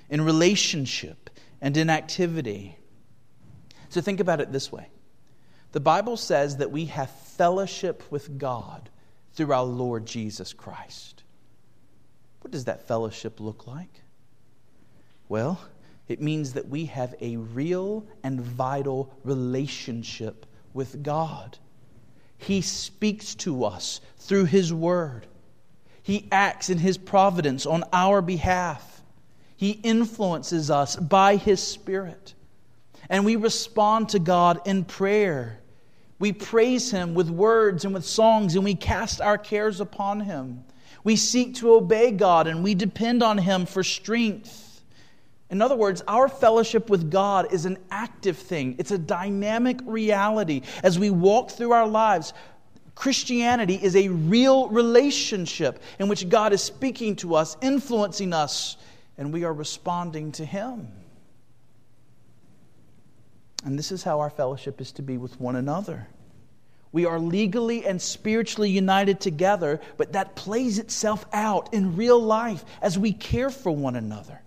in 0.10 0.19
relationship 0.19 1.29
and 1.62 1.77
in 1.77 1.89
activity. 1.89 2.77
So 3.88 4.01
think 4.01 4.19
about 4.19 4.41
it 4.41 4.51
this 4.51 4.69
way 4.69 4.89
the 5.72 5.79
Bible 5.79 6.17
says 6.17 6.57
that 6.57 6.72
we 6.72 6.86
have 6.88 7.10
fellowship 7.10 8.03
with 8.10 8.38
God 8.38 8.89
through 9.31 9.53
our 9.53 9.63
Lord 9.63 10.05
Jesus 10.05 10.51
Christ. 10.51 11.24
What 12.41 12.51
does 12.51 12.65
that 12.65 12.86
fellowship 12.86 13.39
look 13.39 13.65
like? 13.65 14.01
Well, 15.29 15.62
it 16.10 16.22
means 16.22 16.51
that 16.51 16.67
we 16.67 16.88
have 16.88 17.15
a 17.22 17.38
real 17.38 18.05
and 18.24 18.41
vital 18.41 19.13
relationship 19.24 20.45
with 20.74 21.01
God. 21.01 21.57
He 22.38 22.62
speaks 22.62 23.36
to 23.36 23.65
us 23.65 24.01
through 24.18 24.46
His 24.46 24.74
Word. 24.74 25.25
He 26.04 26.27
acts 26.32 26.70
in 26.70 26.77
His 26.77 26.98
providence 26.98 27.65
on 27.65 27.84
our 27.92 28.22
behalf. 28.22 29.01
He 29.58 29.72
influences 29.72 30.70
us 30.70 30.96
by 30.96 31.38
His 31.38 31.62
Spirit. 31.62 32.34
And 33.10 33.25
we 33.25 33.36
respond 33.36 34.10
to 34.10 34.20
God 34.20 34.62
in 34.65 34.84
prayer. 34.84 35.60
We 36.20 36.32
praise 36.32 36.92
Him 36.92 37.13
with 37.13 37.30
words 37.30 37.86
and 37.86 37.94
with 37.94 38.06
songs, 38.06 38.56
and 38.56 38.63
we 38.63 38.75
cast 38.75 39.22
our 39.22 39.38
cares 39.38 39.80
upon 39.80 40.22
Him. 40.22 40.63
We 41.04 41.15
seek 41.15 41.56
to 41.56 41.74
obey 41.74 42.12
God, 42.12 42.48
and 42.48 42.63
we 42.63 42.74
depend 42.74 43.22
on 43.22 43.38
Him 43.38 43.65
for 43.65 43.84
strength. 43.84 44.64
In 45.50 45.62
other 45.62 45.75
words, 45.75 46.02
our 46.08 46.28
fellowship 46.28 46.90
with 46.90 47.12
God 47.12 47.54
is 47.54 47.66
an 47.66 47.78
active 47.92 48.38
thing, 48.38 48.75
it's 48.80 48.92
a 48.92 48.98
dynamic 48.98 49.80
reality. 49.86 50.62
As 50.84 50.98
we 50.98 51.10
walk 51.10 51.52
through 51.52 51.72
our 51.72 51.88
lives, 51.88 52.34
Christianity 52.96 53.75
is 53.75 53.96
a 53.96 54.08
real 54.08 54.70
relationship 54.70 55.82
in 56.00 56.08
which 56.08 56.30
God 56.30 56.54
is 56.54 56.64
speaking 56.64 57.16
to 57.18 57.36
us, 57.36 57.58
influencing 57.62 58.34
us, 58.34 58.78
and 59.18 59.32
we 59.32 59.44
are 59.44 59.54
responding 59.54 60.32
to 60.34 60.46
Him. 60.46 60.88
And 63.66 63.78
this 63.78 63.92
is 63.92 64.04
how 64.04 64.20
our 64.20 64.30
fellowship 64.30 64.80
is 64.80 64.92
to 64.94 65.02
be 65.02 65.18
with 65.18 65.40
one 65.40 65.56
another. 65.56 66.08
We 66.92 67.06
are 67.06 67.20
legally 67.20 67.86
and 67.86 68.02
spiritually 68.02 68.70
united 68.70 69.20
together, 69.20 69.82
but 69.98 70.14
that 70.14 70.36
plays 70.36 70.80
itself 70.80 71.25
out 71.34 71.74
in 71.74 71.98
real 71.98 72.20
life 72.20 72.64
as 72.82 72.98
we 72.98 73.12
care 73.12 73.50
for 73.50 73.72
one 73.72 73.98
another. 73.98 74.40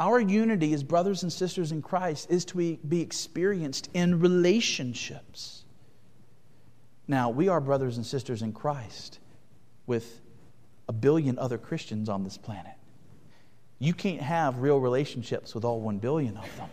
Our 0.00 0.18
unity 0.18 0.72
as 0.72 0.82
brothers 0.82 1.24
and 1.24 1.30
sisters 1.30 1.72
in 1.72 1.82
Christ 1.82 2.30
is 2.30 2.46
to 2.46 2.78
be 2.88 3.02
experienced 3.02 3.90
in 3.92 4.18
relationships. 4.18 5.64
Now, 7.06 7.28
we 7.28 7.48
are 7.48 7.60
brothers 7.60 7.98
and 7.98 8.06
sisters 8.06 8.40
in 8.40 8.54
Christ 8.54 9.18
with 9.86 10.22
a 10.88 10.94
billion 10.94 11.38
other 11.38 11.58
Christians 11.58 12.08
on 12.08 12.24
this 12.24 12.38
planet. 12.38 12.72
You 13.78 13.92
can't 13.92 14.22
have 14.22 14.60
real 14.60 14.80
relationships 14.80 15.54
with 15.54 15.66
all 15.66 15.82
one 15.82 15.98
billion 15.98 16.38
of 16.38 16.56
them. 16.56 16.70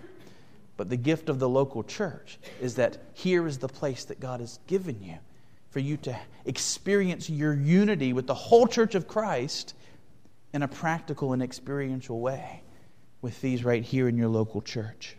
But 0.78 0.90
the 0.90 0.96
gift 0.96 1.28
of 1.28 1.38
the 1.38 1.50
local 1.50 1.84
church 1.84 2.40
is 2.62 2.76
that 2.76 2.98
here 3.14 3.46
is 3.46 3.58
the 3.58 3.68
place 3.68 4.06
that 4.06 4.22
God 4.22 4.40
has 4.40 4.60
given 4.68 5.04
you 5.04 5.18
for 5.70 5.80
you 5.80 5.98
to 5.98 6.18
experience 6.46 7.30
your 7.30 7.54
unity 7.54 8.14
with 8.14 8.26
the 8.26 8.34
whole 8.34 8.68
church 8.68 8.96
of 8.96 9.06
Christ 9.06 9.74
in 10.54 10.62
a 10.64 10.68
practical 10.68 11.34
and 11.34 11.44
experiential 11.44 12.22
way 12.22 12.64
with 13.28 13.42
these 13.42 13.66
right 13.66 13.84
here 13.84 14.08
in 14.08 14.16
your 14.16 14.30
local 14.30 14.62
church. 14.62 15.18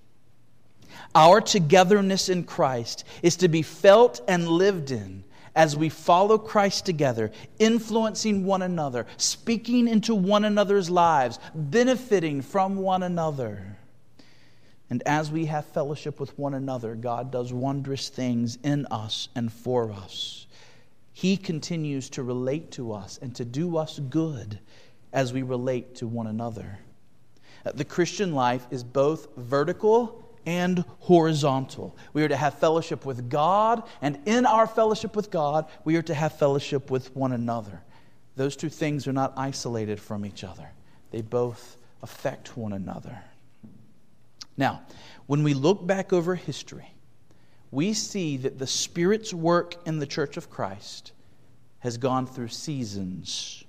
Our 1.15 1.43
togetherness 1.43 2.31
in 2.31 2.45
Christ 2.45 3.05
is 3.23 3.37
to 3.37 3.49
be 3.49 3.61
felt 3.61 4.23
and 4.27 4.49
lived 4.49 4.93
in 4.93 5.25
as 5.55 5.77
we 5.77 5.91
follow 5.91 6.38
Christ 6.38 6.87
together, 6.87 7.31
influencing 7.59 8.47
one 8.47 8.62
another, 8.62 9.05
speaking 9.18 9.88
into 9.88 10.14
one 10.14 10.47
another's 10.47 10.88
lives, 10.88 11.38
benefiting 11.55 12.40
from 12.40 12.77
one 12.77 13.03
another. 13.03 13.77
And 14.88 15.03
as 15.05 15.31
we 15.31 15.44
have 15.44 15.66
fellowship 15.66 16.18
with 16.18 16.38
one 16.38 16.55
another, 16.55 16.94
God 16.94 17.31
does 17.31 17.53
wondrous 17.53 18.09
things 18.09 18.57
in 18.62 18.87
us 18.87 19.29
and 19.35 19.53
for 19.53 19.92
us. 19.92 20.47
He 21.12 21.37
continues 21.37 22.09
to 22.11 22.23
relate 22.23 22.71
to 22.71 22.94
us 22.94 23.18
and 23.21 23.37
to 23.37 23.44
do 23.44 23.77
us 23.77 23.99
good 23.99 24.61
as 25.12 25.35
we 25.35 25.42
relate 25.42 25.97
to 25.97 26.09
one 26.09 26.27
another. 26.27 26.79
The 27.74 27.85
Christian 27.85 28.35
life 28.35 28.66
is 28.70 28.85
both 28.85 29.28
vertical 29.37 30.24
and 30.46 30.85
horizontal. 31.00 31.96
We 32.12 32.24
are 32.24 32.28
to 32.28 32.37
have 32.37 32.54
fellowship 32.54 33.04
with 33.04 33.28
God, 33.28 33.83
and 34.00 34.18
in 34.26 34.46
our 34.46 34.66
fellowship 34.66 35.14
with 35.14 35.31
God, 35.31 35.66
we 35.85 35.96
are 35.96 36.02
to 36.02 36.14
have 36.14 36.38
fellowship 36.38 36.90
with 36.90 37.14
one 37.14 37.33
another. 37.33 37.83
Those 38.37 38.57
two 38.57 38.68
things 38.68 39.07
are 39.07 39.12
not 39.12 39.35
isolated 39.37 40.00
from 40.00 40.24
each 40.24 40.44
other, 40.44 40.68
they 41.11 41.22
both 41.22 41.76
affect 42.02 42.57
one 42.57 42.72
another. 42.72 43.18
Now, 44.57 44.83
when 45.26 45.42
we 45.42 45.54
look 45.54 45.87
back 45.87 46.12
over 46.12 46.35
history, 46.35 46.92
we 47.70 47.92
see 47.92 48.37
that 48.38 48.59
the 48.59 48.66
Spirit's 48.66 49.35
work 49.35 49.76
in 49.87 49.98
the 49.98 50.07
church 50.07 50.37
of 50.37 50.50
Christ 50.50 51.12
has 51.81 51.98
gone 51.98 52.26
through 52.26 52.48
seasons. 52.48 53.64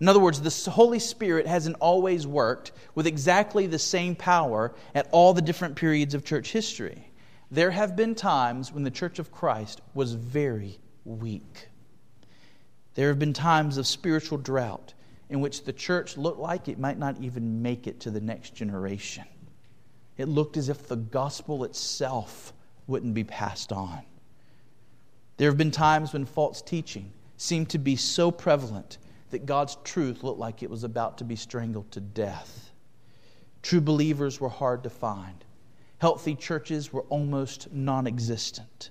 In 0.00 0.08
other 0.08 0.20
words, 0.20 0.40
the 0.40 0.70
Holy 0.70 0.98
Spirit 0.98 1.46
hasn't 1.46 1.76
always 1.80 2.26
worked 2.26 2.72
with 2.94 3.06
exactly 3.06 3.66
the 3.66 3.78
same 3.78 4.16
power 4.16 4.74
at 4.94 5.08
all 5.12 5.32
the 5.34 5.42
different 5.42 5.76
periods 5.76 6.14
of 6.14 6.24
church 6.24 6.50
history. 6.52 7.10
There 7.50 7.70
have 7.70 7.94
been 7.94 8.14
times 8.14 8.72
when 8.72 8.82
the 8.82 8.90
church 8.90 9.18
of 9.18 9.30
Christ 9.30 9.80
was 9.94 10.14
very 10.14 10.78
weak. 11.04 11.68
There 12.94 13.08
have 13.08 13.18
been 13.18 13.32
times 13.32 13.76
of 13.76 13.86
spiritual 13.86 14.38
drought 14.38 14.94
in 15.30 15.40
which 15.40 15.64
the 15.64 15.72
church 15.72 16.16
looked 16.16 16.38
like 16.38 16.68
it 16.68 16.78
might 16.78 16.98
not 16.98 17.20
even 17.20 17.62
make 17.62 17.86
it 17.86 18.00
to 18.00 18.10
the 18.10 18.20
next 18.20 18.54
generation. 18.54 19.24
It 20.16 20.28
looked 20.28 20.56
as 20.56 20.68
if 20.68 20.86
the 20.86 20.96
gospel 20.96 21.64
itself 21.64 22.52
wouldn't 22.86 23.14
be 23.14 23.24
passed 23.24 23.72
on. 23.72 24.02
There 25.36 25.50
have 25.50 25.58
been 25.58 25.70
times 25.70 26.12
when 26.12 26.24
false 26.24 26.62
teaching 26.62 27.12
seemed 27.36 27.68
to 27.70 27.78
be 27.78 27.96
so 27.96 28.30
prevalent 28.30 28.98
that 29.34 29.46
God's 29.46 29.76
truth 29.82 30.22
looked 30.22 30.38
like 30.38 30.62
it 30.62 30.70
was 30.70 30.84
about 30.84 31.18
to 31.18 31.24
be 31.24 31.34
strangled 31.34 31.90
to 31.90 32.00
death. 32.00 32.70
True 33.62 33.80
believers 33.80 34.40
were 34.40 34.48
hard 34.48 34.84
to 34.84 34.90
find. 34.90 35.44
Healthy 35.98 36.36
churches 36.36 36.92
were 36.92 37.02
almost 37.08 37.72
non 37.72 38.06
existent. 38.06 38.90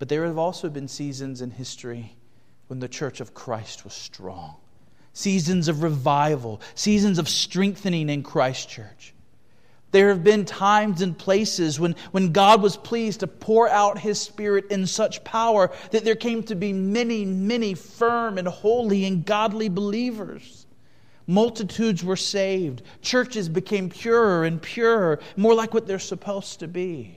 But 0.00 0.08
there 0.08 0.24
have 0.24 0.36
also 0.36 0.68
been 0.68 0.88
seasons 0.88 1.42
in 1.42 1.52
history 1.52 2.16
when 2.66 2.80
the 2.80 2.88
church 2.88 3.20
of 3.20 3.34
Christ 3.34 3.84
was 3.84 3.94
strong. 3.94 4.56
Seasons 5.12 5.68
of 5.68 5.84
revival, 5.84 6.60
seasons 6.74 7.20
of 7.20 7.28
strengthening 7.28 8.08
in 8.08 8.24
Christ 8.24 8.68
church. 8.68 9.14
There 9.94 10.08
have 10.08 10.24
been 10.24 10.44
times 10.44 11.02
and 11.02 11.16
places 11.16 11.78
when, 11.78 11.94
when 12.10 12.32
God 12.32 12.60
was 12.60 12.76
pleased 12.76 13.20
to 13.20 13.28
pour 13.28 13.68
out 13.68 13.96
His 13.96 14.20
Spirit 14.20 14.72
in 14.72 14.88
such 14.88 15.22
power 15.22 15.70
that 15.92 16.04
there 16.04 16.16
came 16.16 16.42
to 16.42 16.56
be 16.56 16.72
many, 16.72 17.24
many 17.24 17.74
firm 17.74 18.36
and 18.36 18.48
holy 18.48 19.04
and 19.04 19.24
godly 19.24 19.68
believers. 19.68 20.66
Multitudes 21.28 22.02
were 22.02 22.16
saved. 22.16 22.82
Churches 23.02 23.48
became 23.48 23.88
purer 23.88 24.44
and 24.44 24.60
purer, 24.60 25.20
more 25.36 25.54
like 25.54 25.72
what 25.72 25.86
they're 25.86 26.00
supposed 26.00 26.58
to 26.58 26.66
be. 26.66 27.16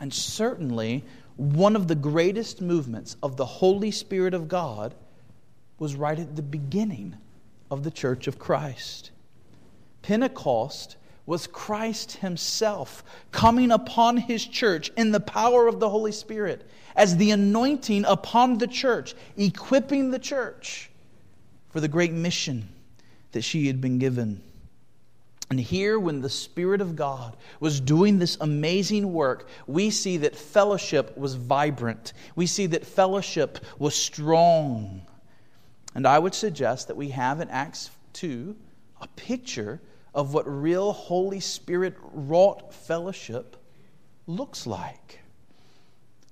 And 0.00 0.14
certainly, 0.14 1.04
one 1.36 1.76
of 1.76 1.88
the 1.88 1.94
greatest 1.94 2.62
movements 2.62 3.18
of 3.22 3.36
the 3.36 3.44
Holy 3.44 3.90
Spirit 3.90 4.32
of 4.32 4.48
God 4.48 4.94
was 5.78 5.94
right 5.94 6.18
at 6.18 6.36
the 6.36 6.42
beginning 6.42 7.16
of 7.70 7.82
the 7.82 7.90
church 7.90 8.28
of 8.28 8.38
Christ. 8.38 9.10
Pentecost 10.00 10.96
was 11.26 11.46
Christ 11.46 12.12
Himself 12.12 13.04
coming 13.30 13.70
upon 13.70 14.16
His 14.16 14.44
church 14.44 14.90
in 14.96 15.12
the 15.12 15.20
power 15.20 15.68
of 15.68 15.80
the 15.80 15.88
Holy 15.88 16.12
Spirit 16.12 16.68
as 16.96 17.16
the 17.16 17.30
anointing 17.30 18.04
upon 18.06 18.58
the 18.58 18.66
church, 18.66 19.14
equipping 19.36 20.10
the 20.10 20.18
church 20.18 20.90
for 21.70 21.80
the 21.80 21.88
great 21.88 22.12
mission 22.12 22.68
that 23.32 23.42
she 23.42 23.66
had 23.66 23.80
been 23.80 23.98
given. 23.98 24.42
And 25.50 25.60
here, 25.60 25.98
when 25.98 26.22
the 26.22 26.30
Spirit 26.30 26.80
of 26.80 26.96
God 26.96 27.36
was 27.60 27.78
doing 27.78 28.18
this 28.18 28.38
amazing 28.40 29.12
work, 29.12 29.48
we 29.66 29.90
see 29.90 30.16
that 30.18 30.34
fellowship 30.34 31.16
was 31.16 31.34
vibrant. 31.34 32.14
We 32.34 32.46
see 32.46 32.66
that 32.68 32.86
fellowship 32.86 33.58
was 33.78 33.94
strong. 33.94 35.02
And 35.94 36.06
I 36.06 36.18
would 36.18 36.34
suggest 36.34 36.88
that 36.88 36.96
we 36.96 37.10
have 37.10 37.40
in 37.40 37.50
Acts 37.50 37.90
2 38.14 38.56
a 39.02 39.08
picture 39.08 39.80
of 40.14 40.34
what 40.34 40.46
real 40.46 40.92
Holy 40.92 41.40
Spirit 41.40 41.96
wrought 42.12 42.72
fellowship 42.74 43.56
looks 44.26 44.66
like. 44.66 45.20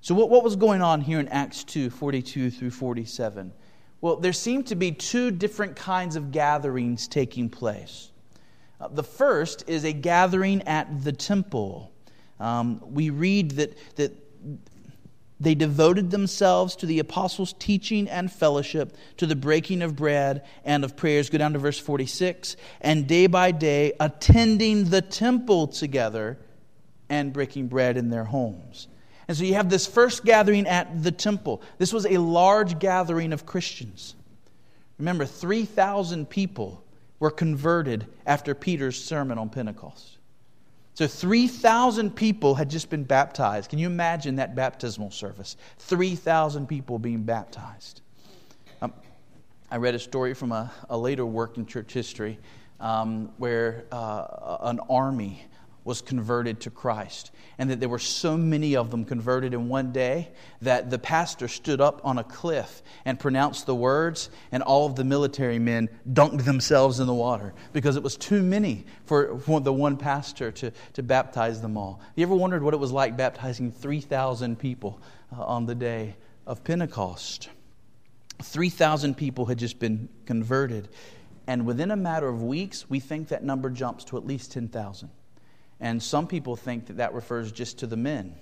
So, 0.03 0.15
what, 0.15 0.31
what 0.31 0.45
was 0.45 0.57
going 0.57 0.83
on 0.83 1.01
here 1.01 1.21
in 1.21 1.29
Acts 1.29 1.65
2 1.65 1.91
42 1.91 2.51
through 2.51 2.71
47? 2.71 3.53
Well, 4.01 4.17
there 4.17 4.33
seem 4.33 4.63
to 4.65 4.75
be 4.75 4.93
two 4.93 5.31
different 5.31 5.77
kinds 5.77 6.17
of 6.17 6.31
gatherings 6.31 7.07
taking 7.07 7.51
place. 7.51 8.11
Uh, 8.81 8.89
the 8.89 9.03
first 9.03 9.65
is 9.69 9.85
a 9.85 9.93
gathering 9.93 10.63
at 10.63 11.05
the 11.05 11.13
temple. 11.13 11.93
Um, 12.39 12.81
we 12.83 13.11
read 13.11 13.53
that, 13.53 13.77
that 13.97 14.30
they 15.41 15.55
devoted 15.55 16.11
themselves 16.11 16.77
to 16.77 16.87
the 16.87 16.99
apostles' 16.99 17.55
teaching 17.59 18.09
and 18.09 18.31
fellowship, 18.31 18.95
to 19.17 19.27
the 19.27 19.35
breaking 19.35 19.81
of 19.81 19.97
bread 19.97 20.45
and 20.65 20.85
of 20.85 20.97
prayers. 20.97 21.31
Go 21.31 21.39
down 21.39 21.55
to 21.55 21.59
verse 21.59 21.79
46. 21.79 22.57
And 22.83 23.07
day 23.07 23.27
by 23.27 23.51
day, 23.51 23.95
attending 23.99 24.85
the 24.85 25.01
temple 25.01 25.67
together 25.67 26.39
and 27.09 27.33
breaking 27.33 27.69
bread 27.69 27.97
in 27.97 28.11
their 28.11 28.25
homes. 28.25 28.87
And 29.27 29.37
so 29.37 29.45
you 29.45 29.55
have 29.55 29.71
this 29.71 29.87
first 29.87 30.25
gathering 30.25 30.67
at 30.67 31.03
the 31.03 31.13
temple. 31.13 31.63
This 31.79 31.93
was 31.93 32.05
a 32.05 32.19
large 32.19 32.79
gathering 32.79 33.33
of 33.33 33.47
Christians. 33.47 34.15
Remember, 34.99 35.25
3,000 35.25 36.29
people 36.29 36.85
were 37.19 37.31
converted 37.31 38.07
after 38.27 38.55
Peter's 38.55 39.03
sermon 39.03 39.39
on 39.39 39.49
Pentecost. 39.49 40.19
So 41.01 41.07
3,000 41.07 42.15
people 42.15 42.55
had 42.55 42.69
just 42.69 42.91
been 42.91 43.05
baptized. 43.05 43.71
Can 43.71 43.79
you 43.79 43.87
imagine 43.87 44.37
that 44.37 44.55
baptismal 44.55 45.11
service? 45.11 45.57
3,000 45.79 46.67
people 46.67 46.99
being 46.99 47.23
baptized. 47.23 48.03
Um, 48.83 48.93
I 49.71 49.79
read 49.79 49.95
a 49.95 49.99
story 49.99 50.35
from 50.35 50.53
a, 50.53 50.71
a 50.91 50.99
later 50.99 51.25
work 51.25 51.57
in 51.57 51.65
church 51.65 51.95
history 51.95 52.39
um, 52.81 53.33
where 53.39 53.87
uh, 53.91 54.59
an 54.61 54.79
army 54.91 55.43
was 55.85 56.03
converted 56.03 56.61
to 56.61 56.71
Christ. 56.71 57.31
And 57.59 57.71
that 57.71 57.81
there 57.81 57.89
were 57.89 57.99
so 57.99 58.37
many 58.37 58.77
of 58.77 58.91
them 58.91 59.05
converted 59.05 59.55
in 59.55 59.69
one 59.69 59.93
day 59.93 60.29
that 60.63 60.91
the 60.91 60.99
pastor 60.99 61.49
stood 61.49 61.81
up 61.81 62.01
on 62.05 62.19
a 62.19 62.25
cliff 62.25 62.83
and 63.05 63.19
pronounced 63.19 63.67
the 63.67 63.75
words, 63.75 64.31
and 64.53 64.63
all 64.63 64.87
of 64.87 64.97
the 64.97 65.05
military 65.05 65.59
men 65.59 65.89
dunked 66.11 66.45
themselves 66.45 67.01
in 67.01 67.07
the 67.07 67.15
water 67.15 67.55
because 67.73 67.97
it 67.97 68.03
was 68.03 68.17
too 68.17 68.43
many 68.43 68.85
for, 69.05 69.41
the 69.61 69.73
one 69.73 69.97
pastor 69.97 70.51
to, 70.51 70.73
to 70.95 71.03
baptize 71.03 71.61
them 71.61 71.77
all. 71.77 72.01
You 72.17 72.25
ever 72.25 72.35
wondered 72.35 72.63
what 72.63 72.75
it 72.75 72.79
was 72.79 72.93
like 72.93 73.17
baptizing 73.17 73.73
3,000 73.73 74.59
people 74.59 75.01
uh, 75.37 75.43
on 75.43 75.67
the 75.67 75.75
day 75.75 76.17
of 76.47 76.65
Pentecost? 76.65 77.49
3,000 78.43 79.17
people 79.17 79.47
had 79.47 79.59
just 79.59 79.79
been 79.79 80.09
converted. 80.25 80.89
And 81.47 81.67
within 81.67 81.91
a 81.91 81.97
matter 81.97 82.29
of 82.29 82.43
weeks, 82.43 82.89
we 82.89 83.01
think 83.01 83.29
that 83.29 83.43
number 83.43 83.71
jumps 83.71 84.05
to 84.05 84.17
at 84.17 84.27
least 84.27 84.53
10,000. 84.53 85.11
And 85.81 86.03
some 86.03 86.27
people 86.27 86.57
think 86.57 86.87
that 86.87 86.99
that 86.99 87.15
refers 87.15 87.53
just 87.53 87.79
to 87.79 87.87
the 87.87 87.97
men, 87.97 88.35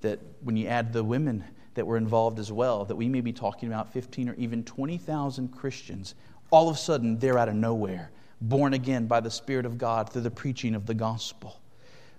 that 0.00 0.18
when 0.42 0.56
you 0.56 0.66
add 0.66 0.92
the 0.92 1.04
women 1.04 1.44
that 1.74 1.86
were 1.86 1.96
involved 1.96 2.38
as 2.38 2.50
well, 2.50 2.84
that 2.86 2.96
we 2.96 3.08
may 3.08 3.20
be 3.20 3.32
talking 3.32 3.68
about 3.68 3.92
15 3.92 4.30
or 4.30 4.34
even 4.34 4.64
20,000 4.64 5.48
Christians. 5.48 6.14
All 6.50 6.68
of 6.68 6.76
a 6.76 6.78
sudden, 6.78 7.18
they're 7.18 7.38
out 7.38 7.48
of 7.48 7.54
nowhere, 7.54 8.10
born 8.40 8.74
again 8.74 9.06
by 9.06 9.20
the 9.20 9.30
Spirit 9.30 9.66
of 9.66 9.78
God 9.78 10.10
through 10.10 10.22
the 10.22 10.30
preaching 10.30 10.74
of 10.74 10.86
the 10.86 10.94
gospel. 10.94 11.60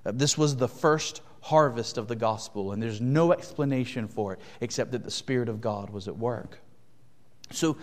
Uh, 0.06 0.12
this 0.14 0.38
was 0.38 0.56
the 0.56 0.68
first 0.68 1.22
harvest 1.42 1.98
of 1.98 2.08
the 2.08 2.16
gospel, 2.16 2.72
and 2.72 2.82
there's 2.82 3.02
no 3.02 3.34
explanation 3.34 4.08
for 4.08 4.34
it 4.34 4.40
except 4.62 4.92
that 4.92 5.04
the 5.04 5.12
Spirit 5.12 5.50
of 5.50 5.60
God 5.60 5.90
was 5.90 6.08
at 6.08 6.18
work. 6.18 6.60
So 7.52 7.78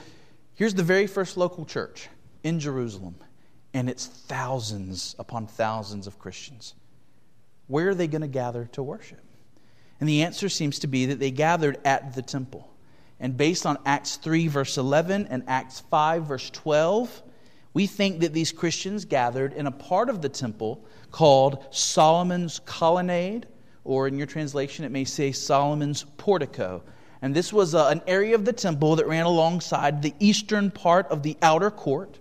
here's 0.55 0.75
the 0.75 0.83
very 0.83 1.07
first 1.07 1.37
local 1.37 1.65
church 1.65 2.09
in 2.43 2.61
Jerusalem 2.61 3.17
and 3.75 3.89
it's 3.89 4.07
thousands 4.07 5.15
upon 5.19 5.47
thousands 5.47 6.07
of 6.07 6.19
Christians. 6.19 6.75
Where 7.67 7.91
are 7.91 7.95
they 7.95 8.07
going 8.07 8.23
to 8.23 8.29
gather 8.29 8.69
to 8.73 8.83
worship? 8.83 9.21
And 10.01 10.09
the 10.09 10.23
answer 10.23 10.49
seems 10.49 10.79
to 10.81 10.87
be 10.87 11.07
that 11.07 11.19
they 11.19 11.31
gathered 11.31 11.79
at 11.85 12.15
the 12.15 12.23
temple. 12.23 12.69
And 13.21 13.37
based 13.37 13.67
on 13.67 13.79
Acts 13.85 14.17
3, 14.17 14.49
verse 14.49 14.79
11, 14.79 15.27
and 15.29 15.43
Acts 15.49 15.81
5, 15.81 16.27
verse 16.27 16.51
12, 16.51 17.23
we 17.75 17.87
think 17.87 18.21
that 18.21 18.33
these 18.33 18.53
Christians 18.53 19.05
gathered 19.05 19.53
in 19.53 19.67
a 19.67 19.73
part 19.73 20.09
of 20.09 20.23
the 20.23 20.29
temple 20.29 20.85
called 21.11 21.67
Solomon's 21.71 22.61
Colonnade, 22.61 23.47
or 23.85 24.07
in 24.07 24.19
your 24.19 24.27
translation, 24.27 24.85
it 24.85 24.93
may 24.93 25.05
say 25.05 25.33
Solomon's 25.33 26.05
Portico. 26.17 26.83
And 27.23 27.35
this 27.35 27.53
was 27.53 27.75
uh, 27.75 27.89
an 27.89 28.03
area 28.07 28.35
of 28.35 28.45
the 28.45 28.53
temple 28.53 28.97
that 28.97 29.07
ran 29.07 29.27
alongside 29.27 30.03
the 30.03 30.15
eastern 30.21 30.71
part 30.71 31.07
of 31.09 31.23
the 31.23 31.37
outer 31.43 31.71
court. 31.71 32.19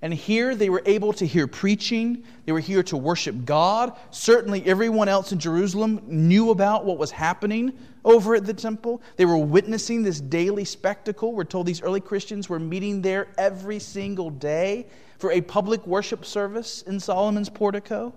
And 0.00 0.14
here 0.14 0.54
they 0.54 0.70
were 0.70 0.82
able 0.86 1.12
to 1.14 1.26
hear 1.26 1.48
preaching. 1.48 2.22
They 2.46 2.52
were 2.52 2.60
here 2.60 2.84
to 2.84 2.96
worship 2.96 3.44
God. 3.44 3.98
Certainly, 4.12 4.64
everyone 4.64 5.08
else 5.08 5.32
in 5.32 5.40
Jerusalem 5.40 6.00
knew 6.06 6.50
about 6.50 6.84
what 6.84 6.98
was 6.98 7.10
happening 7.10 7.76
over 8.04 8.36
at 8.36 8.46
the 8.46 8.54
temple. 8.54 9.02
They 9.16 9.26
were 9.26 9.36
witnessing 9.36 10.04
this 10.04 10.20
daily 10.20 10.64
spectacle. 10.64 11.32
We're 11.32 11.44
told 11.44 11.66
these 11.66 11.82
early 11.82 12.00
Christians 12.00 12.48
were 12.48 12.60
meeting 12.60 13.02
there 13.02 13.28
every 13.38 13.80
single 13.80 14.30
day 14.30 14.86
for 15.18 15.32
a 15.32 15.40
public 15.40 15.84
worship 15.84 16.24
service 16.24 16.82
in 16.82 17.00
Solomon's 17.00 17.48
portico. 17.48 18.14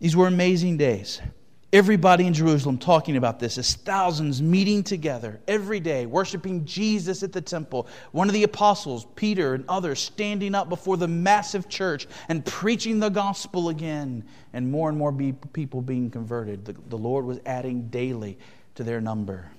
These 0.00 0.16
were 0.16 0.26
amazing 0.26 0.78
days. 0.78 1.20
Everybody 1.72 2.26
in 2.26 2.34
Jerusalem 2.34 2.78
talking 2.78 3.16
about 3.16 3.38
this 3.38 3.56
as 3.56 3.74
thousands 3.74 4.42
meeting 4.42 4.82
together 4.82 5.40
every 5.46 5.78
day, 5.78 6.04
worshiping 6.04 6.64
Jesus 6.64 7.22
at 7.22 7.32
the 7.32 7.40
temple. 7.40 7.86
One 8.10 8.26
of 8.26 8.32
the 8.32 8.42
apostles, 8.42 9.06
Peter, 9.14 9.54
and 9.54 9.64
others 9.68 10.00
standing 10.00 10.56
up 10.56 10.68
before 10.68 10.96
the 10.96 11.06
massive 11.06 11.68
church 11.68 12.08
and 12.28 12.44
preaching 12.44 12.98
the 12.98 13.08
gospel 13.08 13.68
again, 13.68 14.24
and 14.52 14.68
more 14.68 14.88
and 14.88 14.98
more 14.98 15.12
people 15.12 15.80
being 15.80 16.10
converted. 16.10 16.64
The, 16.64 16.74
the 16.88 16.98
Lord 16.98 17.24
was 17.24 17.38
adding 17.46 17.82
daily 17.82 18.36
to 18.74 18.82
their 18.82 19.00
number. 19.00 19.52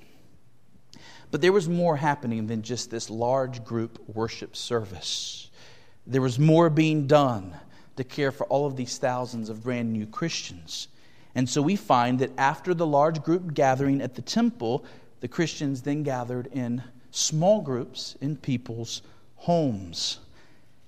But 1.31 1.39
there 1.39 1.53
was 1.53 1.69
more 1.69 1.95
happening 1.95 2.45
than 2.45 2.61
just 2.61 2.91
this 2.91 3.09
large 3.09 3.63
group 3.63 3.99
worship 4.09 4.57
service. 4.57 5.49
There 6.05 6.21
was 6.21 6.37
more 6.37 6.69
being 6.69 7.07
done 7.07 7.55
to 7.95 8.03
care 8.03 8.33
for 8.33 8.45
all 8.47 8.65
of 8.65 8.75
these 8.75 8.97
thousands 8.97 9.47
of 9.47 9.63
brand 9.63 9.93
new 9.93 10.05
Christians. 10.05 10.89
And 11.35 11.49
so 11.49 11.61
we 11.61 11.75
find 11.75 12.19
that 12.19 12.31
after 12.37 12.73
the 12.73 12.85
large 12.85 13.23
group 13.23 13.53
gathering 13.53 14.01
at 14.01 14.15
the 14.15 14.21
temple, 14.21 14.85
the 15.21 15.27
Christians 15.27 15.81
then 15.81 16.03
gathered 16.03 16.47
in 16.47 16.83
small 17.11 17.61
groups 17.61 18.15
in 18.21 18.35
people's 18.35 19.01
homes. 19.35 20.19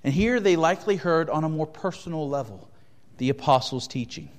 And 0.03 0.13
here 0.13 0.39
they 0.39 0.55
likely 0.55 0.97
heard 0.97 1.29
on 1.29 1.43
a 1.43 1.49
more 1.49 1.67
personal 1.67 2.27
level 2.27 2.69
the 3.17 3.29
apostles' 3.29 3.87
teaching. 3.87 4.29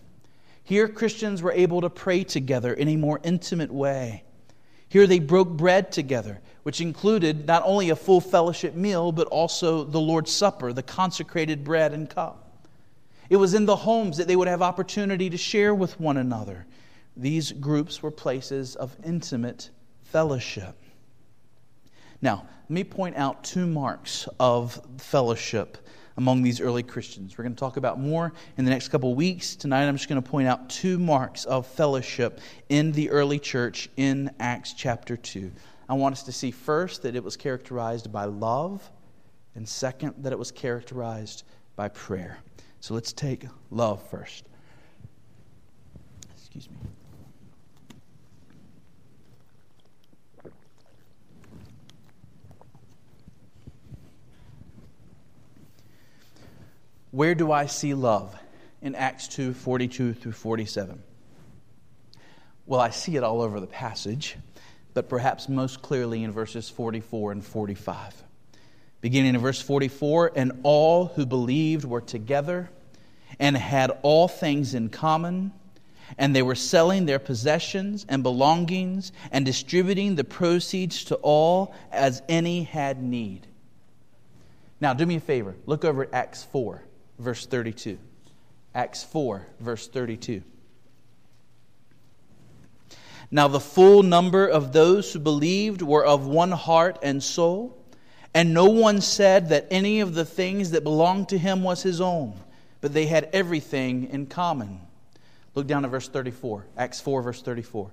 Here, 0.62 0.88
Christians 0.88 1.43
were 1.43 1.53
able 1.53 1.83
to 1.83 1.90
pray 1.90 2.25
together 2.25 2.73
in 2.73 2.88
a 2.88 2.97
more 2.97 3.21
intimate 3.23 3.71
way. 3.71 4.25
Here, 4.88 5.07
they 5.07 5.19
broke 5.19 5.51
bread 5.51 5.93
together, 5.93 6.40
which 6.62 6.81
included 6.81 7.47
not 7.47 7.62
only 7.67 7.90
a 7.90 7.97
full 7.97 8.21
fellowship 8.21 8.75
meal, 8.75 9.12
but 9.12 9.27
also 9.29 9.85
the 9.85 10.01
Lord's 10.01 10.33
Supper, 10.33 10.73
the 10.73 10.83
consecrated 10.83 11.64
bread 11.64 11.93
and 11.93 12.09
cup. 12.09 12.43
It 13.30 13.37
was 13.37 13.54
in 13.54 13.64
the 13.64 13.76
homes 13.76 14.18
that 14.18 14.28
they 14.28 14.37
would 14.37 14.48
have 14.48 14.62
opportunity 14.62 15.30
to 15.30 15.37
share 15.37 15.74
with 15.74 15.98
one 15.98 16.16
another. 16.16 16.66
These 17.16 17.52
groups 17.52 18.02
were 18.02 18.10
places 18.10 18.76
of 18.76 18.96
intimate 19.04 19.70
fellowship. 20.02 20.76
Now, 22.20 22.46
let 22.62 22.70
me 22.70 22.84
point 22.84 23.16
out 23.16 23.44
two 23.44 23.66
marks 23.66 24.28
of 24.40 24.80
fellowship 24.98 25.78
among 26.16 26.42
these 26.42 26.60
early 26.60 26.82
Christians. 26.82 27.37
We're 27.37 27.44
going 27.44 27.54
to 27.54 27.60
talk 27.60 27.76
about 27.76 28.00
more 28.00 28.32
in 28.56 28.64
the 28.64 28.70
next 28.70 28.88
couple 28.88 29.14
weeks. 29.14 29.56
Tonight, 29.56 29.87
I'm 29.87 29.96
just 29.96 30.08
going 30.08 30.22
to 30.22 30.28
point 30.28 30.48
out 30.48 30.70
two 30.70 30.98
marks 30.98 31.44
of 31.44 31.66
fellowship 31.66 32.40
in 32.68 32.92
the 32.92 33.10
early 33.10 33.38
church 33.38 33.88
in 33.96 34.30
Acts 34.38 34.74
chapter 34.74 35.16
2. 35.16 35.50
I 35.88 35.94
want 35.94 36.14
us 36.14 36.22
to 36.24 36.32
see 36.32 36.50
first 36.50 37.02
that 37.02 37.16
it 37.16 37.22
was 37.22 37.37
characterized 37.37 38.10
by 38.10 38.24
love, 38.24 38.88
and 39.54 39.68
second, 39.68 40.14
that 40.18 40.32
it 40.32 40.38
was 40.38 40.50
characterized 40.50 41.42
by 41.76 41.88
prayer. 41.88 42.38
So 42.85 42.92
let's 42.92 43.14
take 43.14 43.47
love 43.70 44.07
first. 44.11 44.44
Excuse 46.37 46.68
me. 46.68 46.77
Where 57.11 57.35
do 57.35 57.51
I 57.51 57.64
see 57.64 57.94
love 57.94 58.37
in 58.83 58.94
Acts 58.94 59.29
2 59.29 59.55
42 59.55 60.12
through 60.12 60.33
47? 60.33 61.03
Well, 62.66 62.81
I 62.81 62.90
see 62.90 63.16
it 63.16 63.23
all 63.23 63.40
over 63.40 63.61
the 63.61 63.66
passage, 63.66 64.37
but 64.92 65.09
perhaps 65.09 65.49
most 65.49 65.81
clearly 65.81 66.23
in 66.23 66.33
verses 66.33 66.68
44 66.68 67.33
and 67.33 67.42
45. 67.42 68.23
Beginning 69.05 69.35
in 69.35 69.40
verse 69.43 69.61
44 69.61 70.33
And 70.35 70.61
all 70.62 71.09
who 71.09 71.27
believed 71.27 71.85
were 71.85 72.01
together 72.01 72.71
and 73.38 73.55
had 73.55 73.90
all 74.01 74.29
things 74.29 74.73
in 74.73 74.88
common, 74.88 75.53
and 76.17 76.35
they 76.35 76.40
were 76.40 76.55
selling 76.55 77.05
their 77.05 77.19
possessions 77.19 78.07
and 78.09 78.23
belongings 78.23 79.12
and 79.31 79.45
distributing 79.45 80.14
the 80.14 80.25
proceeds 80.25 81.05
to 81.05 81.17
all 81.17 81.75
as 81.93 82.23
any 82.31 82.62
had 82.62 83.03
need. 83.03 83.47
Now, 84.81 84.95
do 84.95 85.05
me 85.05 85.17
a 85.17 85.21
favor. 85.21 85.55
Look 85.67 85.85
over 85.85 86.05
at 86.05 86.14
Acts 86.14 86.45
4, 86.45 86.83
verse 87.19 87.45
32. 87.45 87.99
Acts 88.75 89.05
4, 89.05 89.47
verse 89.61 89.87
32. 89.87 90.43
Now 93.31 93.49
the 93.49 93.61
full 93.61 94.03
number 94.03 94.47
of 94.47 94.73
those 94.73 95.12
who 95.12 95.19
believed 95.19 95.83
were 95.83 96.07
of 96.07 96.27
one 96.27 96.53
heart 96.53 96.99
and 97.03 97.23
soul, 97.23 97.77
and 98.35 98.53
no 98.53 98.66
one 98.66 99.01
said 99.01 99.51
that 99.51 99.68
any 99.70 100.01
of 100.01 100.14
the 100.14 100.25
things 100.25 100.73
that 100.73 100.83
belonged 100.83 101.29
to 101.29 101.38
him 101.38 101.62
was 101.62 101.83
his 101.83 102.01
own, 102.01 102.35
but 102.81 102.92
they 102.92 103.07
had 103.07 103.31
everything 103.33 104.11
in 104.11 104.27
common. 104.27 104.81
Look 105.55 105.68
down 105.68 105.85
at 105.85 105.90
verse 105.92 106.09
34, 106.09 106.66
Acts 106.77 107.01
4, 107.01 107.23
verse 107.23 107.40
34. 107.40 107.90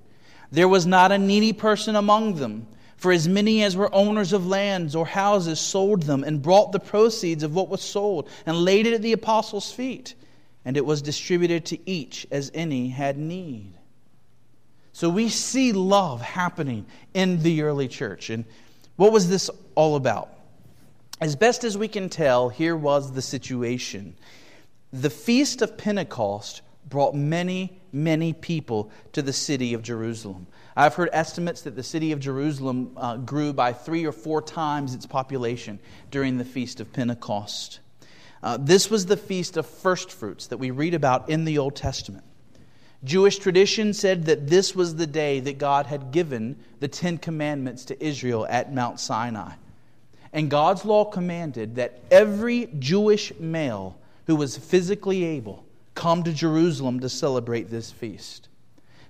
There 0.52 0.68
was 0.68 0.88
not 0.88 1.12
a 1.12 1.18
needy 1.18 1.54
person 1.54 1.96
among 1.96 2.36
them, 2.36 2.68
for 2.98 3.12
as 3.12 3.28
many 3.28 3.64
as 3.64 3.78
were 3.78 3.94
owners 3.94 4.34
of 4.34 4.48
lands 4.48 4.96
or 4.96 5.06
houses 5.06 5.60
sold 5.60 6.04
them 6.04 6.24
and 6.24 6.42
brought 6.42 6.72
the 6.72 6.80
proceeds 6.80 7.44
of 7.44 7.56
what 7.56 7.70
was 7.70 7.82
sold 7.82 8.28
and 8.46 8.58
laid 8.58 8.88
it 8.88 8.94
at 8.94 9.02
the 9.02 9.14
apostles' 9.14 9.72
feet, 9.72 10.16
and 10.66 10.76
it 10.76 10.86
was 10.86 11.02
distributed 11.02 11.66
to 11.66 11.90
each 11.90 12.28
as 12.32 12.52
any 12.54 12.90
had 12.90 13.18
need. 13.18 13.74
So 14.94 15.10
we 15.10 15.30
see 15.30 15.72
love 15.72 16.22
happening 16.22 16.86
in 17.14 17.42
the 17.44 17.62
early 17.62 17.88
church. 17.88 18.30
And 18.30 18.46
what 19.02 19.12
was 19.12 19.30
this 19.30 19.50
all 19.74 19.96
about? 19.96 20.30
As 21.20 21.36
best 21.36 21.64
as 21.64 21.76
we 21.76 21.88
can 21.88 22.08
tell, 22.08 22.50
here 22.50 22.76
was 22.76 23.14
the 23.14 23.22
situation. 23.24 24.16
The 24.94 25.10
Feast 25.10 25.64
of 25.64 25.76
Pentecost 25.76 26.62
brought 26.88 27.16
many, 27.16 27.82
many 27.92 28.32
people 28.34 28.92
to 29.14 29.24
the 29.24 29.34
city 29.34 29.74
of 29.74 29.82
Jerusalem. 29.82 30.46
I've 30.76 30.94
heard 30.94 31.10
estimates 31.14 31.64
that 31.64 31.76
the 31.76 31.82
city 31.82 32.12
of 32.12 32.20
Jerusalem 32.20 32.92
uh, 32.96 33.18
grew 33.18 33.54
by 33.54 33.74
three 33.74 34.06
or 34.06 34.12
four 34.12 34.40
times 34.40 34.94
its 34.94 35.08
population 35.08 35.80
during 36.12 36.38
the 36.38 36.46
Feast 36.46 36.80
of 36.80 36.94
Pentecost. 36.94 37.80
Uh, 38.44 38.58
this 38.58 38.92
was 38.92 39.08
the 39.08 39.18
Feast 39.18 39.58
of 39.58 39.66
First 39.66 40.12
Fruits 40.12 40.46
that 40.46 40.58
we 40.58 40.70
read 40.70 40.94
about 40.94 41.28
in 41.28 41.46
the 41.46 41.58
Old 41.58 41.76
Testament. 41.76 42.24
Jewish 43.04 43.40
tradition 43.40 43.94
said 43.94 44.26
that 44.26 44.48
this 44.48 44.76
was 44.76 44.96
the 44.96 45.08
day 45.08 45.40
that 45.40 45.58
God 45.58 45.88
had 45.88 46.12
given 46.12 46.56
the 46.80 46.88
Ten 46.88 47.18
Commandments 47.18 47.86
to 47.86 48.04
Israel 48.04 48.46
at 48.48 48.74
Mount 48.74 49.00
Sinai. 49.00 49.54
And 50.34 50.52
God's 50.52 50.86
law 50.86 51.06
commanded 51.06 51.76
that 51.76 52.00
every 52.12 52.70
Jewish 52.80 53.34
male 53.40 53.98
who 54.28 54.36
was 54.36 54.58
physically 54.58 55.24
able 55.24 55.66
come 55.96 56.24
to 56.24 56.32
Jerusalem 56.32 57.00
to 57.00 57.10
celebrate 57.10 57.70
this 57.70 57.92
feast. 57.92 58.48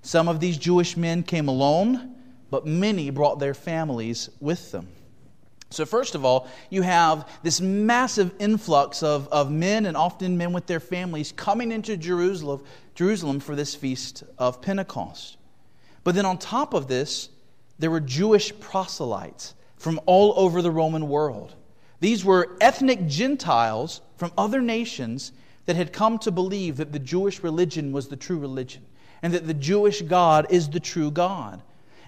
Some 0.02 0.28
of 0.28 0.40
these 0.40 0.58
Jewish 0.58 0.98
men 0.98 1.22
came 1.22 1.48
alone, 1.48 2.16
but 2.50 2.66
many 2.66 3.10
brought 3.10 3.40
their 3.40 3.54
families 3.54 4.30
with 4.40 4.72
them. 4.72 4.88
So, 5.72 5.86
first 5.86 6.16
of 6.16 6.26
all, 6.26 6.48
you 6.70 6.82
have 6.82 7.28
this 7.44 7.62
massive 7.62 8.34
influx 8.40 9.04
of, 9.04 9.28
of 9.30 9.50
men 9.50 9.86
and 9.86 9.96
often 9.96 10.38
men 10.38 10.52
with 10.52 10.68
their 10.68 10.82
families 10.82 11.32
coming 11.32 11.72
into 11.72 11.96
Jerusalem, 11.96 12.62
Jerusalem 12.94 13.40
for 13.40 13.56
this 13.56 13.74
feast 13.74 14.24
of 14.38 14.62
Pentecost. 14.62 15.38
But 16.04 16.16
then, 16.16 16.26
on 16.26 16.38
top 16.38 16.74
of 16.74 16.88
this, 16.88 17.30
there 17.80 17.90
were 17.90 18.02
Jewish 18.02 18.58
proselytes 18.60 19.56
from 19.78 20.00
all 20.06 20.34
over 20.36 20.62
the 20.62 20.72
Roman 20.72 21.08
world. 21.08 21.56
These 22.02 22.26
were 22.26 22.58
ethnic 22.60 23.08
Gentiles 23.08 24.02
from 24.18 24.34
other 24.38 24.62
nations 24.62 25.32
that 25.66 25.76
had 25.76 25.94
come 25.94 26.20
to 26.20 26.32
believe 26.32 26.78
that 26.78 26.92
the 26.92 27.00
Jewish 27.00 27.44
religion 27.44 27.92
was 27.92 28.08
the 28.08 28.16
true 28.18 28.40
religion 28.40 28.86
and 29.22 29.34
that 29.34 29.48
the 29.48 29.54
Jewish 29.54 30.02
God 30.02 30.48
is 30.50 30.70
the 30.70 30.80
true 30.80 31.12
God. 31.12 31.62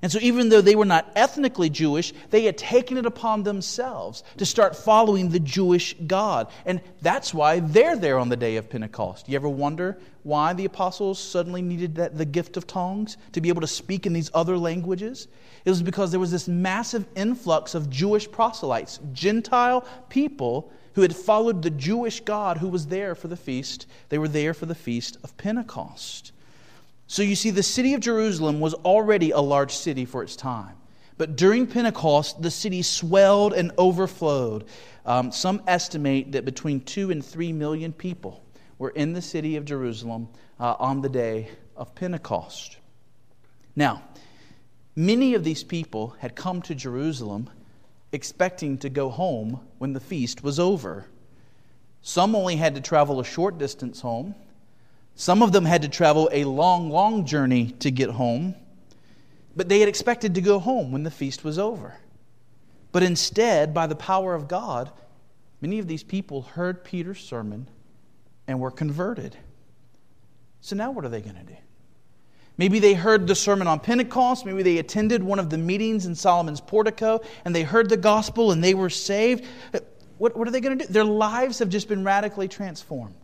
And 0.03 0.11
so, 0.11 0.19
even 0.21 0.49
though 0.49 0.59
they 0.59 0.75
were 0.75 0.83
not 0.83 1.09
ethnically 1.15 1.69
Jewish, 1.69 2.11
they 2.29 2.43
had 2.43 2.57
taken 2.57 2.97
it 2.97 3.05
upon 3.05 3.43
themselves 3.43 4.25
to 4.35 4.45
start 4.45 4.75
following 4.75 5.29
the 5.29 5.39
Jewish 5.39 5.95
God. 6.05 6.51
And 6.65 6.81
that's 7.01 7.33
why 7.33 7.61
they're 7.61 7.95
there 7.95 8.19
on 8.19 8.27
the 8.27 8.35
day 8.35 8.57
of 8.57 8.69
Pentecost. 8.69 9.29
You 9.29 9.37
ever 9.37 9.47
wonder 9.47 9.97
why 10.23 10.51
the 10.51 10.65
apostles 10.65 11.19
suddenly 11.19 11.61
needed 11.61 11.95
that, 11.95 12.17
the 12.17 12.25
gift 12.25 12.57
of 12.57 12.67
tongues 12.67 13.15
to 13.31 13.39
be 13.39 13.47
able 13.47 13.61
to 13.61 13.67
speak 13.67 14.05
in 14.05 14.11
these 14.11 14.29
other 14.33 14.57
languages? 14.57 15.29
It 15.63 15.69
was 15.69 15.81
because 15.81 16.11
there 16.11 16.19
was 16.19 16.31
this 16.31 16.49
massive 16.49 17.05
influx 17.15 17.73
of 17.73 17.89
Jewish 17.89 18.29
proselytes, 18.29 18.99
Gentile 19.13 19.87
people 20.09 20.69
who 20.95 21.01
had 21.01 21.15
followed 21.15 21.61
the 21.61 21.69
Jewish 21.69 22.19
God 22.19 22.57
who 22.57 22.67
was 22.67 22.87
there 22.87 23.15
for 23.15 23.29
the 23.29 23.37
feast. 23.37 23.87
They 24.09 24.17
were 24.17 24.27
there 24.27 24.53
for 24.53 24.65
the 24.65 24.75
feast 24.75 25.17
of 25.23 25.37
Pentecost. 25.37 26.32
So 27.13 27.21
you 27.21 27.35
see, 27.35 27.51
the 27.51 27.61
city 27.61 27.93
of 27.93 28.01
Jerusalem 28.01 28.59
was 28.59 28.73
already 28.73 29.29
a 29.29 29.39
large 29.39 29.75
city 29.75 30.03
for 30.03 30.23
its 30.23 30.35
time. 30.35 30.75
But 31.15 31.35
during 31.35 31.67
Pentecost, 31.67 32.41
the 32.41 32.49
city 32.49 32.81
swelled 32.81 33.53
and 33.53 33.71
overflowed. 33.77 34.65
Um, 35.05 35.31
some 35.31 35.61
estimate 35.67 36.31
that 36.31 36.43
between 36.43 36.81
two 36.81 37.11
and 37.11 37.23
three 37.23 37.53
million 37.53 37.93
people 37.93 38.43
were 38.79 38.89
in 38.89 39.13
the 39.13 39.21
city 39.21 39.57
of 39.57 39.63
Jerusalem 39.63 40.27
uh, 40.59 40.73
on 40.79 41.01
the 41.01 41.07
day 41.07 41.49
of 41.77 41.93
Pentecost. 41.93 42.77
Now, 43.75 44.01
many 44.95 45.35
of 45.35 45.43
these 45.43 45.63
people 45.63 46.15
had 46.17 46.35
come 46.35 46.63
to 46.63 46.73
Jerusalem 46.73 47.47
expecting 48.11 48.79
to 48.79 48.89
go 48.89 49.11
home 49.11 49.59
when 49.77 49.93
the 49.93 49.99
feast 49.99 50.41
was 50.43 50.59
over. 50.59 51.05
Some 52.01 52.35
only 52.35 52.55
had 52.55 52.73
to 52.73 52.81
travel 52.81 53.19
a 53.19 53.23
short 53.23 53.59
distance 53.59 54.01
home. 54.01 54.33
Some 55.15 55.41
of 55.41 55.51
them 55.51 55.65
had 55.65 55.83
to 55.83 55.89
travel 55.89 56.29
a 56.31 56.43
long, 56.43 56.89
long 56.89 57.25
journey 57.25 57.71
to 57.79 57.91
get 57.91 58.09
home. 58.09 58.55
But 59.55 59.69
they 59.69 59.79
had 59.79 59.89
expected 59.89 60.35
to 60.35 60.41
go 60.41 60.59
home 60.59 60.91
when 60.91 61.03
the 61.03 61.11
feast 61.11 61.43
was 61.43 61.59
over. 61.59 61.95
But 62.91 63.03
instead, 63.03 63.73
by 63.73 63.87
the 63.87 63.95
power 63.95 64.33
of 64.33 64.47
God, 64.47 64.91
many 65.61 65.79
of 65.79 65.87
these 65.87 66.03
people 66.03 66.41
heard 66.41 66.83
Peter's 66.83 67.19
sermon 67.19 67.67
and 68.47 68.59
were 68.59 68.71
converted. 68.71 69.37
So 70.61 70.75
now 70.75 70.91
what 70.91 71.05
are 71.05 71.09
they 71.09 71.21
going 71.21 71.35
to 71.35 71.43
do? 71.43 71.57
Maybe 72.57 72.79
they 72.79 72.93
heard 72.93 73.27
the 73.27 73.35
sermon 73.35 73.67
on 73.67 73.79
Pentecost. 73.79 74.45
Maybe 74.45 74.61
they 74.61 74.77
attended 74.77 75.23
one 75.23 75.39
of 75.39 75.49
the 75.49 75.57
meetings 75.57 76.05
in 76.05 76.13
Solomon's 76.13 76.61
portico 76.61 77.21
and 77.45 77.55
they 77.55 77.63
heard 77.63 77.89
the 77.89 77.97
gospel 77.97 78.51
and 78.51 78.63
they 78.63 78.75
were 78.75 78.91
saved. 78.91 79.45
What, 80.19 80.37
what 80.37 80.47
are 80.47 80.51
they 80.51 80.61
going 80.61 80.77
to 80.77 80.85
do? 80.85 80.93
Their 80.93 81.03
lives 81.03 81.59
have 81.59 81.69
just 81.69 81.87
been 81.87 82.03
radically 82.03 82.47
transformed. 82.47 83.15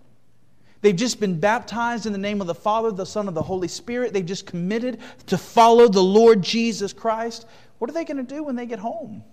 They've 0.82 0.96
just 0.96 1.20
been 1.20 1.39
baptized 1.39 2.06
in 2.06 2.13
the 2.13 2.18
name 2.18 2.39
of 2.42 2.48
the 2.48 2.56
Father, 2.56 2.92
the 2.92 3.06
Son, 3.06 3.28
and 3.28 3.36
the 3.36 3.42
Holy 3.42 3.68
Spirit. 3.68 4.13
They've 4.13 4.26
just 4.26 4.46
committed 4.46 5.00
to 5.28 5.38
follow 5.38 5.88
the 5.88 6.04
Lord 6.04 6.42
Jesus 6.42 6.94
Christ. 6.94 7.46
What 7.80 7.89
are 7.89 7.94
they 7.94 8.06
going 8.06 8.18
to 8.18 8.24
do 8.24 8.44
when 8.44 8.56
they 8.56 8.65
get 8.65 8.80
home? 8.80 9.24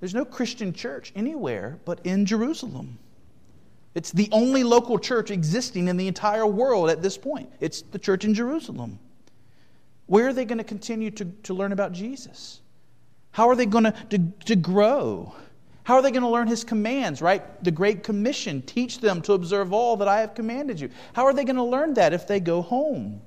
There's 0.00 0.14
no 0.14 0.24
Christian 0.24 0.72
church 0.72 1.12
anywhere 1.16 1.78
but 1.84 2.04
in 2.04 2.26
Jerusalem. 2.26 2.98
It's 3.94 4.12
the 4.12 4.28
only 4.30 4.62
local 4.62 4.98
church 4.98 5.30
existing 5.30 5.88
in 5.88 5.96
the 5.96 6.06
entire 6.06 6.46
world 6.46 6.90
at 6.90 7.00
this 7.00 7.16
point. 7.16 7.50
It's 7.60 7.80
the 7.80 7.98
church 7.98 8.26
in 8.26 8.34
Jerusalem. 8.34 8.98
Where 10.04 10.28
are 10.28 10.32
they 10.34 10.44
going 10.44 10.58
to 10.58 10.64
continue 10.64 11.10
to, 11.12 11.24
to 11.24 11.54
learn 11.54 11.72
about 11.72 11.92
Jesus? 11.92 12.60
How 13.30 13.48
are 13.48 13.56
they 13.56 13.64
going 13.64 13.84
to, 13.84 13.94
to, 14.10 14.18
to 14.44 14.56
grow? 14.56 15.34
How 15.86 15.94
are 15.94 16.02
they 16.02 16.10
going 16.10 16.24
to 16.24 16.28
learn 16.28 16.48
his 16.48 16.64
commands, 16.64 17.22
right? 17.22 17.62
The 17.62 17.70
Great 17.70 18.02
Commission 18.02 18.60
teach 18.60 18.98
them 18.98 19.22
to 19.22 19.34
observe 19.34 19.72
all 19.72 19.98
that 19.98 20.08
I 20.08 20.18
have 20.18 20.34
commanded 20.34 20.80
you. 20.80 20.90
How 21.12 21.26
are 21.26 21.32
they 21.32 21.44
going 21.44 21.54
to 21.54 21.62
learn 21.62 21.94
that 21.94 22.12
if 22.12 22.26
they 22.26 22.40
go 22.40 22.60
home? 22.60 23.20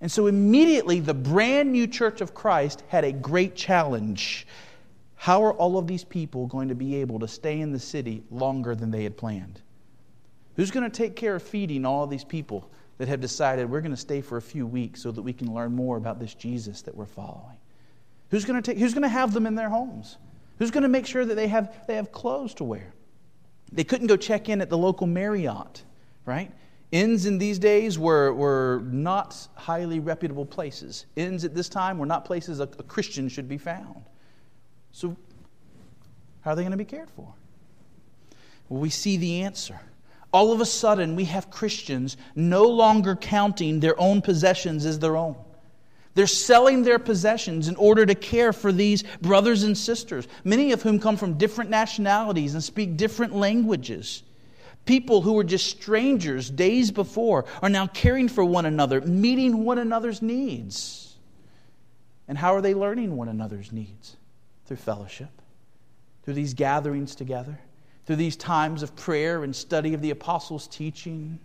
And 0.00 0.10
so 0.10 0.26
immediately, 0.26 0.98
the 0.98 1.14
brand 1.14 1.70
new 1.70 1.86
church 1.86 2.20
of 2.20 2.34
Christ 2.34 2.82
had 2.88 3.04
a 3.04 3.12
great 3.12 3.54
challenge. 3.54 4.44
How 5.14 5.44
are 5.44 5.52
all 5.52 5.78
of 5.78 5.86
these 5.86 6.02
people 6.02 6.48
going 6.48 6.66
to 6.66 6.74
be 6.74 6.96
able 6.96 7.20
to 7.20 7.28
stay 7.28 7.60
in 7.60 7.70
the 7.70 7.78
city 7.78 8.24
longer 8.32 8.74
than 8.74 8.90
they 8.90 9.04
had 9.04 9.16
planned? 9.16 9.60
Who's 10.56 10.72
going 10.72 10.90
to 10.90 10.96
take 10.96 11.14
care 11.14 11.36
of 11.36 11.44
feeding 11.44 11.86
all 11.86 12.02
of 12.02 12.10
these 12.10 12.24
people 12.24 12.68
that 12.98 13.06
have 13.06 13.20
decided 13.20 13.70
we're 13.70 13.82
going 13.82 13.92
to 13.92 13.96
stay 13.96 14.20
for 14.20 14.36
a 14.36 14.42
few 14.42 14.66
weeks 14.66 15.00
so 15.00 15.12
that 15.12 15.22
we 15.22 15.32
can 15.32 15.54
learn 15.54 15.76
more 15.76 15.96
about 15.96 16.18
this 16.18 16.34
Jesus 16.34 16.82
that 16.82 16.96
we're 16.96 17.06
following? 17.06 17.56
Who's 18.30 18.44
going 18.44 18.60
to, 18.60 18.72
take, 18.72 18.80
who's 18.80 18.94
going 18.94 19.04
to 19.04 19.08
have 19.08 19.32
them 19.32 19.46
in 19.46 19.54
their 19.54 19.68
homes? 19.68 20.16
Who's 20.58 20.70
going 20.70 20.82
to 20.82 20.88
make 20.88 21.06
sure 21.06 21.24
that 21.24 21.34
they 21.34 21.48
have, 21.48 21.86
they 21.86 21.96
have 21.96 22.12
clothes 22.12 22.54
to 22.54 22.64
wear? 22.64 22.92
They 23.72 23.84
couldn't 23.84 24.06
go 24.06 24.16
check 24.16 24.48
in 24.48 24.60
at 24.60 24.70
the 24.70 24.78
local 24.78 25.06
Marriott, 25.06 25.82
right? 26.24 26.50
Inns 26.92 27.26
in 27.26 27.38
these 27.38 27.58
days 27.58 27.98
were, 27.98 28.32
were 28.32 28.82
not 28.84 29.48
highly 29.54 30.00
reputable 30.00 30.46
places. 30.46 31.06
Inns 31.16 31.44
at 31.44 31.54
this 31.54 31.68
time 31.68 31.98
were 31.98 32.06
not 32.06 32.24
places 32.24 32.60
a, 32.60 32.64
a 32.64 32.82
Christian 32.84 33.28
should 33.28 33.48
be 33.48 33.58
found. 33.58 34.04
So, 34.92 35.16
how 36.42 36.52
are 36.52 36.56
they 36.56 36.62
going 36.62 36.70
to 36.70 36.78
be 36.78 36.84
cared 36.84 37.10
for? 37.10 37.34
Well, 38.68 38.80
we 38.80 38.90
see 38.90 39.16
the 39.16 39.42
answer. 39.42 39.80
All 40.32 40.52
of 40.52 40.60
a 40.60 40.66
sudden, 40.66 41.16
we 41.16 41.24
have 41.24 41.50
Christians 41.50 42.16
no 42.34 42.64
longer 42.64 43.16
counting 43.16 43.80
their 43.80 43.98
own 44.00 44.22
possessions 44.22 44.86
as 44.86 44.98
their 44.98 45.16
own. 45.16 45.36
They're 46.16 46.26
selling 46.26 46.82
their 46.82 46.98
possessions 46.98 47.68
in 47.68 47.76
order 47.76 48.04
to 48.04 48.16
care 48.16 48.52
for 48.52 48.72
these 48.72 49.04
brothers 49.22 49.62
and 49.62 49.78
sisters, 49.78 50.26
many 50.42 50.72
of 50.72 50.82
whom 50.82 50.98
come 50.98 51.16
from 51.16 51.38
different 51.38 51.70
nationalities 51.70 52.54
and 52.54 52.64
speak 52.64 52.96
different 52.96 53.36
languages. 53.36 54.24
People 54.84 55.20
who 55.20 55.34
were 55.34 55.44
just 55.44 55.66
strangers 55.66 56.50
days 56.50 56.90
before 56.90 57.44
are 57.62 57.68
now 57.68 57.86
caring 57.86 58.28
for 58.28 58.44
one 58.44 58.66
another, 58.66 59.00
meeting 59.00 59.62
one 59.64 59.78
another's 59.78 60.20
needs. 60.20 61.14
And 62.26 62.36
how 62.36 62.56
are 62.56 62.60
they 62.60 62.74
learning 62.74 63.16
one 63.16 63.28
another's 63.28 63.70
needs? 63.70 64.16
through 64.66 64.76
fellowship, 64.76 65.30
through 66.24 66.34
these 66.34 66.54
gatherings 66.54 67.14
together, 67.14 67.58
through 68.04 68.16
these 68.16 68.36
times 68.36 68.82
of 68.82 68.94
prayer 68.96 69.42
and 69.44 69.54
study 69.54 69.94
of 69.94 70.02
the 70.02 70.10
apostles' 70.10 70.66
teaching. 70.66 71.38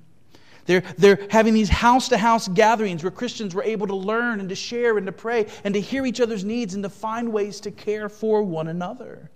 They're, 0.66 0.84
they're 0.98 1.28
having 1.30 1.54
these 1.54 1.70
house 1.70 2.10
to 2.10 2.18
house 2.18 2.48
gatherings 2.48 3.04
where 3.04 3.12
Christians 3.12 3.56
were 3.56 3.64
able 3.64 3.88
to 3.88 3.96
learn 3.96 4.40
and 4.40 4.50
to 4.50 4.56
share 4.56 4.98
and 4.98 5.06
to 5.08 5.12
pray 5.12 5.48
and 5.64 5.74
to 5.74 5.82
hear 5.82 6.06
each 6.06 6.22
other's 6.22 6.44
needs 6.44 6.74
and 6.74 6.84
to 6.84 6.90
find 6.90 7.32
ways 7.32 7.60
to 7.62 7.72
care 7.72 8.10
for 8.10 8.44
one 8.44 8.68
another. 8.68 9.30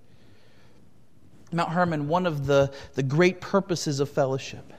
Mount 1.52 1.70
Hermon, 1.70 2.08
one 2.08 2.26
of 2.26 2.46
the, 2.46 2.72
the 2.94 3.04
great 3.04 3.40
purposes 3.42 4.00
of 4.00 4.10
fellowship 4.10 4.74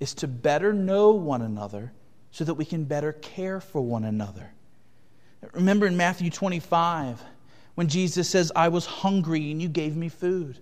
is 0.00 0.14
to 0.14 0.28
better 0.28 0.72
know 0.72 1.12
one 1.12 1.42
another 1.42 1.92
so 2.30 2.44
that 2.44 2.54
we 2.54 2.64
can 2.64 2.84
better 2.84 3.12
care 3.12 3.60
for 3.60 3.80
one 3.80 4.04
another. 4.04 4.50
Remember 5.52 5.86
in 5.86 5.96
Matthew 5.96 6.30
25 6.30 7.22
when 7.74 7.88
Jesus 7.88 8.28
says, 8.28 8.52
I 8.54 8.68
was 8.68 8.86
hungry 8.86 9.50
and 9.50 9.60
you 9.60 9.68
gave 9.68 9.96
me 9.96 10.08
food, 10.08 10.58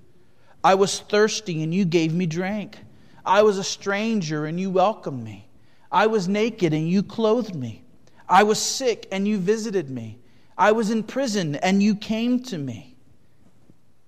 I 0.65 0.75
was 0.75 1.01
thirsty 1.01 1.63
and 1.63 1.75
you 1.75 1.85
gave 1.85 2.13
me 2.13 2.27
drink. 2.27 2.79
I 3.25 3.43
was 3.43 3.59
a 3.59 3.65
stranger 3.65 4.47
and 4.47 4.59
you 4.59 4.71
welcomed 4.71 5.23
me. 5.23 5.49
I 5.91 6.07
was 6.07 6.29
naked 6.29 6.73
and 6.73 6.89
you 6.89 7.03
clothed 7.03 7.55
me. 7.55 7.85
I 8.29 8.43
was 8.43 8.59
sick 8.59 9.07
and 9.13 9.29
you 9.29 9.39
visited 9.39 9.91
me. 9.91 10.19
I 10.57 10.73
was 10.73 10.91
in 10.91 11.03
prison 11.03 11.57
and 11.57 11.83
you 11.83 11.95
came 11.95 12.43
to 12.45 12.59
me. 12.59 12.97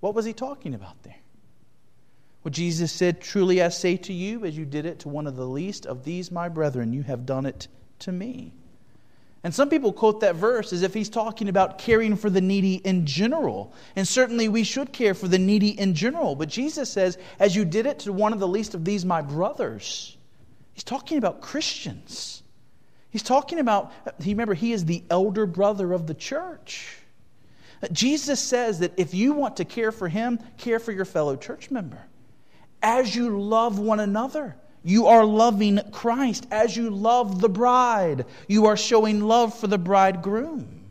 What 0.01 0.15
was 0.15 0.25
he 0.25 0.33
talking 0.33 0.75
about 0.75 1.03
there? 1.03 1.17
Well, 2.43 2.53
Jesus 2.53 2.93
said, 2.93 3.21
Truly 3.21 3.63
I 3.63 3.69
say 3.69 3.97
to 3.97 4.13
you, 4.13 4.45
as 4.45 4.57
you 4.57 4.67
did 4.67 4.85
it 4.85 4.99
to 5.01 5.09
one 5.09 5.27
of 5.27 5.37
the 5.37 5.47
least 5.47 5.87
of 5.87 6.05
these 6.05 6.31
my 6.31 6.49
brethren, 6.49 6.93
you 6.93 7.03
have 7.03 7.25
done 7.25 7.47
it 7.47 7.69
to 8.01 8.13
me. 8.13 8.53
And 9.45 9.55
some 9.55 9.69
people 9.69 9.93
quote 9.93 10.21
that 10.21 10.37
verse 10.37 10.73
as 10.73 10.83
if 10.83 10.95
he's 10.95 11.11
talking 11.11 11.51
about 11.51 11.77
caring 11.77 12.17
for 12.17 12.31
the 12.31 12.41
needy 12.41 12.77
in 12.77 13.05
general. 13.05 13.75
And 13.95 14.09
certainly 14.09 14.49
we 14.49 14.65
should 14.65 14.91
care 14.91 15.13
for 15.13 15.29
the 15.29 15.39
needy 15.39 15.79
in 15.79 15.95
general. 15.95 16.35
But 16.35 16.49
Jesus 16.49 16.91
says, 16.91 17.19
as 17.39 17.55
you 17.55 17.67
did 17.67 17.85
it 17.85 18.01
to 18.01 18.13
one 18.13 18.33
of 18.33 18.41
the 18.41 18.49
least 18.49 18.75
of 18.75 18.87
these, 18.87 19.05
my 19.05 19.21
brothers. 19.21 20.17
He's 20.73 20.83
talking 20.83 21.19
about 21.19 21.43
Christians. 21.43 22.43
He's 23.11 23.23
talking 23.23 23.59
about, 23.59 23.93
remember, 24.19 24.55
he 24.55 24.73
is 24.73 24.87
the 24.87 25.05
elder 25.11 25.45
brother 25.45 25.93
of 25.93 26.07
the 26.07 26.15
church. 26.15 26.97
Jesus 27.93 28.41
says 28.41 28.79
that 28.79 28.95
if 28.97 29.13
you 29.13 29.35
want 29.35 29.59
to 29.59 29.67
care 29.67 29.93
for 29.93 30.09
him, 30.09 30.41
care 30.57 30.79
for 30.79 30.91
your 30.91 31.05
fellow 31.05 31.37
church 31.37 31.71
member. 31.71 32.03
As 32.83 33.15
you 33.15 33.39
love 33.39 33.79
one 33.79 34.01
another. 34.01 34.57
You 34.85 35.07
are 35.07 35.25
loving 35.25 35.81
Christ 35.91 36.47
as 36.51 36.77
you 36.77 36.91
love 36.91 37.41
the 37.41 37.49
bride. 37.49 38.27
You 38.47 38.67
are 38.67 38.77
showing 38.77 39.21
love 39.21 39.59
for 39.59 39.67
the 39.67 39.79
bridegroom. 39.79 40.83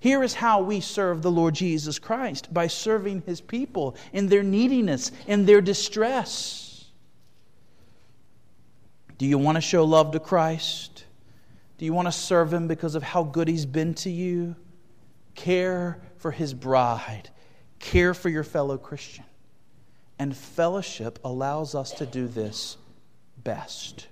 Here 0.00 0.22
is 0.22 0.32
how 0.32 0.62
we 0.62 0.80
serve 0.80 1.20
the 1.20 1.30
Lord 1.30 1.54
Jesus 1.54 1.98
Christ 1.98 2.52
by 2.52 2.66
serving 2.68 3.24
his 3.26 3.42
people 3.42 3.94
in 4.12 4.28
their 4.28 4.42
neediness, 4.42 5.12
in 5.26 5.44
their 5.44 5.60
distress. 5.60 6.86
Do 9.18 9.26
you 9.26 9.36
want 9.36 9.56
to 9.56 9.60
show 9.60 9.84
love 9.84 10.12
to 10.12 10.20
Christ? 10.20 11.04
Do 11.76 11.84
you 11.84 11.92
want 11.92 12.06
to 12.06 12.12
serve 12.12 12.52
him 12.52 12.68
because 12.68 12.94
of 12.94 13.02
how 13.02 13.22
good 13.22 13.48
he's 13.48 13.66
been 13.66 13.92
to 13.94 14.10
you? 14.10 14.56
Care 15.34 16.00
for 16.16 16.30
his 16.30 16.54
bride, 16.54 17.28
care 17.80 18.14
for 18.14 18.28
your 18.28 18.44
fellow 18.44 18.78
Christian. 18.78 19.24
And 20.18 20.36
fellowship 20.36 21.18
allows 21.24 21.74
us 21.74 21.92
to 21.92 22.06
do 22.06 22.26
this 22.26 22.76
best. 23.36 24.08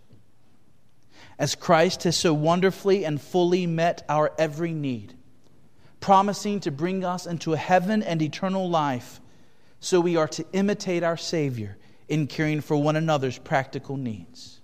As 1.38 1.54
Christ 1.54 2.04
has 2.04 2.16
so 2.16 2.32
wonderfully 2.32 3.04
and 3.04 3.20
fully 3.20 3.66
met 3.66 4.04
our 4.08 4.32
every 4.38 4.72
need, 4.72 5.14
promising 6.00 6.60
to 6.60 6.70
bring 6.70 7.04
us 7.04 7.26
into 7.26 7.52
a 7.52 7.58
heaven 7.58 8.02
and 8.02 8.22
eternal 8.22 8.70
life, 8.70 9.20
so 9.80 10.00
we 10.00 10.16
are 10.16 10.28
to 10.28 10.46
imitate 10.52 11.02
our 11.02 11.16
Savior 11.16 11.76
in 12.08 12.26
caring 12.26 12.60
for 12.60 12.76
one 12.76 12.96
another's 12.96 13.38
practical 13.38 13.96
needs. 13.96 14.60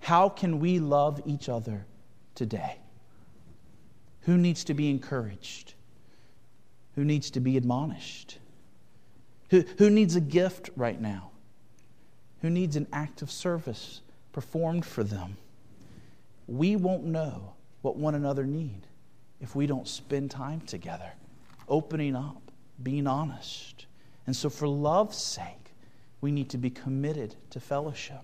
How 0.00 0.28
can 0.28 0.58
we 0.58 0.80
love 0.80 1.22
each 1.24 1.48
other 1.48 1.86
today? 2.34 2.78
Who 4.22 4.36
needs 4.36 4.64
to 4.64 4.74
be 4.74 4.90
encouraged? 4.90 5.74
Who 6.96 7.04
needs 7.04 7.30
to 7.30 7.40
be 7.40 7.56
admonished? 7.56 8.38
Who, 9.50 9.64
who 9.78 9.90
needs 9.90 10.16
a 10.16 10.20
gift 10.20 10.70
right 10.76 11.00
now? 11.00 11.30
Who 12.42 12.50
needs 12.50 12.76
an 12.76 12.86
act 12.92 13.22
of 13.22 13.30
service 13.30 14.00
performed 14.32 14.84
for 14.84 15.04
them? 15.04 15.36
We 16.46 16.76
won't 16.76 17.04
know 17.04 17.54
what 17.82 17.96
one 17.96 18.14
another 18.14 18.44
need 18.44 18.86
if 19.40 19.54
we 19.54 19.66
don't 19.66 19.88
spend 19.88 20.30
time 20.30 20.60
together, 20.62 21.12
opening 21.68 22.16
up, 22.16 22.50
being 22.82 23.06
honest. 23.06 23.86
And 24.26 24.34
so, 24.34 24.48
for 24.48 24.66
love's 24.66 25.18
sake, 25.18 25.74
we 26.20 26.32
need 26.32 26.48
to 26.50 26.58
be 26.58 26.70
committed 26.70 27.36
to 27.50 27.60
fellowship. 27.60 28.22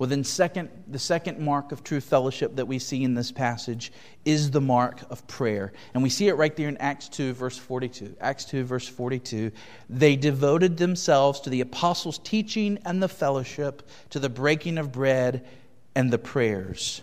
Well, 0.00 0.08
then, 0.08 0.24
second, 0.24 0.70
the 0.88 0.98
second 0.98 1.38
mark 1.40 1.72
of 1.72 1.84
true 1.84 2.00
fellowship 2.00 2.56
that 2.56 2.64
we 2.64 2.78
see 2.78 3.04
in 3.04 3.12
this 3.12 3.30
passage 3.30 3.92
is 4.24 4.50
the 4.50 4.60
mark 4.62 5.02
of 5.10 5.26
prayer. 5.26 5.74
And 5.92 6.02
we 6.02 6.08
see 6.08 6.28
it 6.28 6.38
right 6.38 6.56
there 6.56 6.70
in 6.70 6.78
Acts 6.78 7.10
2, 7.10 7.34
verse 7.34 7.58
42. 7.58 8.16
Acts 8.18 8.46
2, 8.46 8.64
verse 8.64 8.88
42. 8.88 9.52
They 9.90 10.16
devoted 10.16 10.78
themselves 10.78 11.40
to 11.40 11.50
the 11.50 11.60
apostles' 11.60 12.16
teaching 12.16 12.78
and 12.86 13.02
the 13.02 13.10
fellowship, 13.10 13.86
to 14.08 14.18
the 14.18 14.30
breaking 14.30 14.78
of 14.78 14.90
bread 14.90 15.46
and 15.94 16.10
the 16.10 16.16
prayers. 16.16 17.02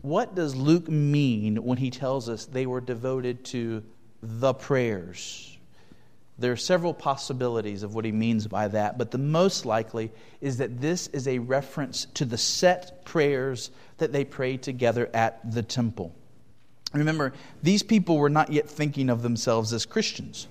What 0.00 0.36
does 0.36 0.54
Luke 0.54 0.86
mean 0.86 1.64
when 1.64 1.78
he 1.78 1.90
tells 1.90 2.28
us 2.28 2.46
they 2.46 2.66
were 2.66 2.80
devoted 2.80 3.44
to 3.46 3.82
the 4.22 4.54
prayers? 4.54 5.53
There 6.38 6.52
are 6.52 6.56
several 6.56 6.94
possibilities 6.94 7.82
of 7.84 7.94
what 7.94 8.04
he 8.04 8.12
means 8.12 8.46
by 8.48 8.68
that, 8.68 8.98
but 8.98 9.12
the 9.12 9.18
most 9.18 9.64
likely 9.64 10.10
is 10.40 10.58
that 10.58 10.80
this 10.80 11.06
is 11.08 11.28
a 11.28 11.38
reference 11.38 12.06
to 12.14 12.24
the 12.24 12.38
set 12.38 13.04
prayers 13.04 13.70
that 13.98 14.12
they 14.12 14.24
prayed 14.24 14.62
together 14.62 15.08
at 15.14 15.52
the 15.52 15.62
temple. 15.62 16.14
Remember, 16.92 17.32
these 17.62 17.82
people 17.82 18.18
were 18.18 18.30
not 18.30 18.52
yet 18.52 18.68
thinking 18.68 19.10
of 19.10 19.22
themselves 19.22 19.72
as 19.72 19.86
Christians. 19.86 20.48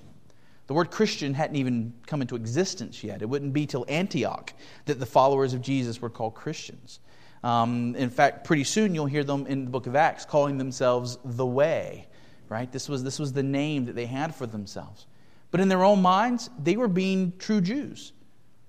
The 0.66 0.74
word 0.74 0.90
Christian 0.90 1.34
hadn't 1.34 1.56
even 1.56 1.92
come 2.06 2.22
into 2.22 2.36
existence 2.36 3.04
yet. 3.04 3.20
It 3.20 3.28
wouldn't 3.28 3.52
be 3.52 3.66
till 3.66 3.84
Antioch 3.86 4.54
that 4.86 4.98
the 4.98 5.06
followers 5.06 5.52
of 5.52 5.60
Jesus 5.60 6.00
were 6.00 6.08
called 6.08 6.34
Christians. 6.34 7.00
Um, 7.42 7.94
in 7.96 8.08
fact, 8.08 8.44
pretty 8.44 8.64
soon 8.64 8.94
you'll 8.94 9.04
hear 9.04 9.24
them 9.24 9.46
in 9.46 9.66
the 9.66 9.70
book 9.70 9.86
of 9.86 9.96
Acts 9.96 10.24
calling 10.24 10.56
themselves 10.56 11.18
the 11.24 11.44
Way, 11.44 12.06
right? 12.48 12.72
This 12.72 12.88
was, 12.88 13.04
this 13.04 13.18
was 13.18 13.34
the 13.34 13.42
name 13.42 13.84
that 13.84 13.94
they 13.94 14.06
had 14.06 14.34
for 14.34 14.46
themselves. 14.46 15.06
But 15.54 15.60
in 15.60 15.68
their 15.68 15.84
own 15.84 16.02
minds, 16.02 16.50
they 16.60 16.76
were 16.76 16.88
being 16.88 17.32
true 17.38 17.60
Jews. 17.60 18.12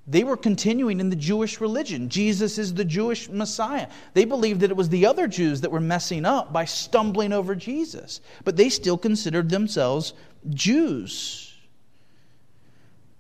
They 0.05 0.23
were 0.23 0.37
continuing 0.37 0.99
in 0.99 1.09
the 1.09 1.15
Jewish 1.15 1.59
religion. 1.59 2.09
Jesus 2.09 2.59
is 2.59 2.75
the 2.75 2.85
Jewish 2.85 3.27
Messiah. 3.27 3.87
They 4.13 4.25
believed 4.25 4.59
that 4.59 4.69
it 4.69 4.77
was 4.77 4.89
the 4.89 5.07
other 5.07 5.27
Jews 5.27 5.61
that 5.61 5.71
were 5.71 5.79
messing 5.79 6.25
up 6.25 6.53
by 6.53 6.65
stumbling 6.65 7.33
over 7.33 7.55
Jesus. 7.55 8.21
But 8.43 8.55
they 8.55 8.69
still 8.69 8.99
considered 8.99 9.49
themselves 9.49 10.13
Jews. 10.47 11.55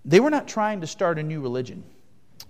They 0.05 0.19
were 0.19 0.29
not 0.29 0.47
trying 0.47 0.81
to 0.81 0.87
start 0.87 1.17
a 1.17 1.23
new 1.23 1.41
religion. 1.41 1.83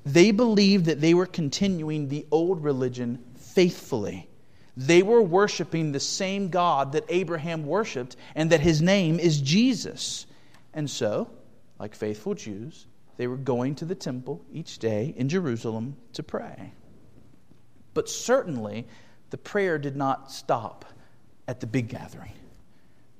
They 0.05 0.31
believed 0.31 0.87
that 0.87 0.99
they 0.99 1.13
were 1.13 1.27
continuing 1.27 2.09
the 2.09 2.25
old 2.29 2.61
religion 2.61 3.23
faithfully. 3.37 4.27
They 4.75 5.01
were 5.01 5.21
worshiping 5.21 5.93
the 5.93 6.01
same 6.01 6.49
God 6.49 6.91
that 6.91 7.05
Abraham 7.07 7.65
worshiped, 7.65 8.17
and 8.35 8.49
that 8.49 8.59
his 8.59 8.81
name 8.81 9.17
is 9.17 9.39
Jesus. 9.39 10.25
And 10.75 10.89
so, 10.89 11.29
like 11.79 11.95
faithful 11.95 12.35
Jews, 12.35 12.85
they 13.17 13.27
were 13.27 13.37
going 13.37 13.75
to 13.75 13.85
the 13.85 13.95
temple 13.95 14.45
each 14.53 14.77
day 14.77 15.13
in 15.17 15.29
Jerusalem 15.29 15.95
to 16.13 16.21
pray. 16.21 16.73
But 17.93 18.09
certainly, 18.09 18.85
the 19.29 19.37
prayer 19.37 19.77
did 19.77 19.95
not 19.95 20.31
stop 20.31 20.85
at 21.47 21.61
the 21.61 21.67
big 21.67 21.87
gathering. 21.87 22.33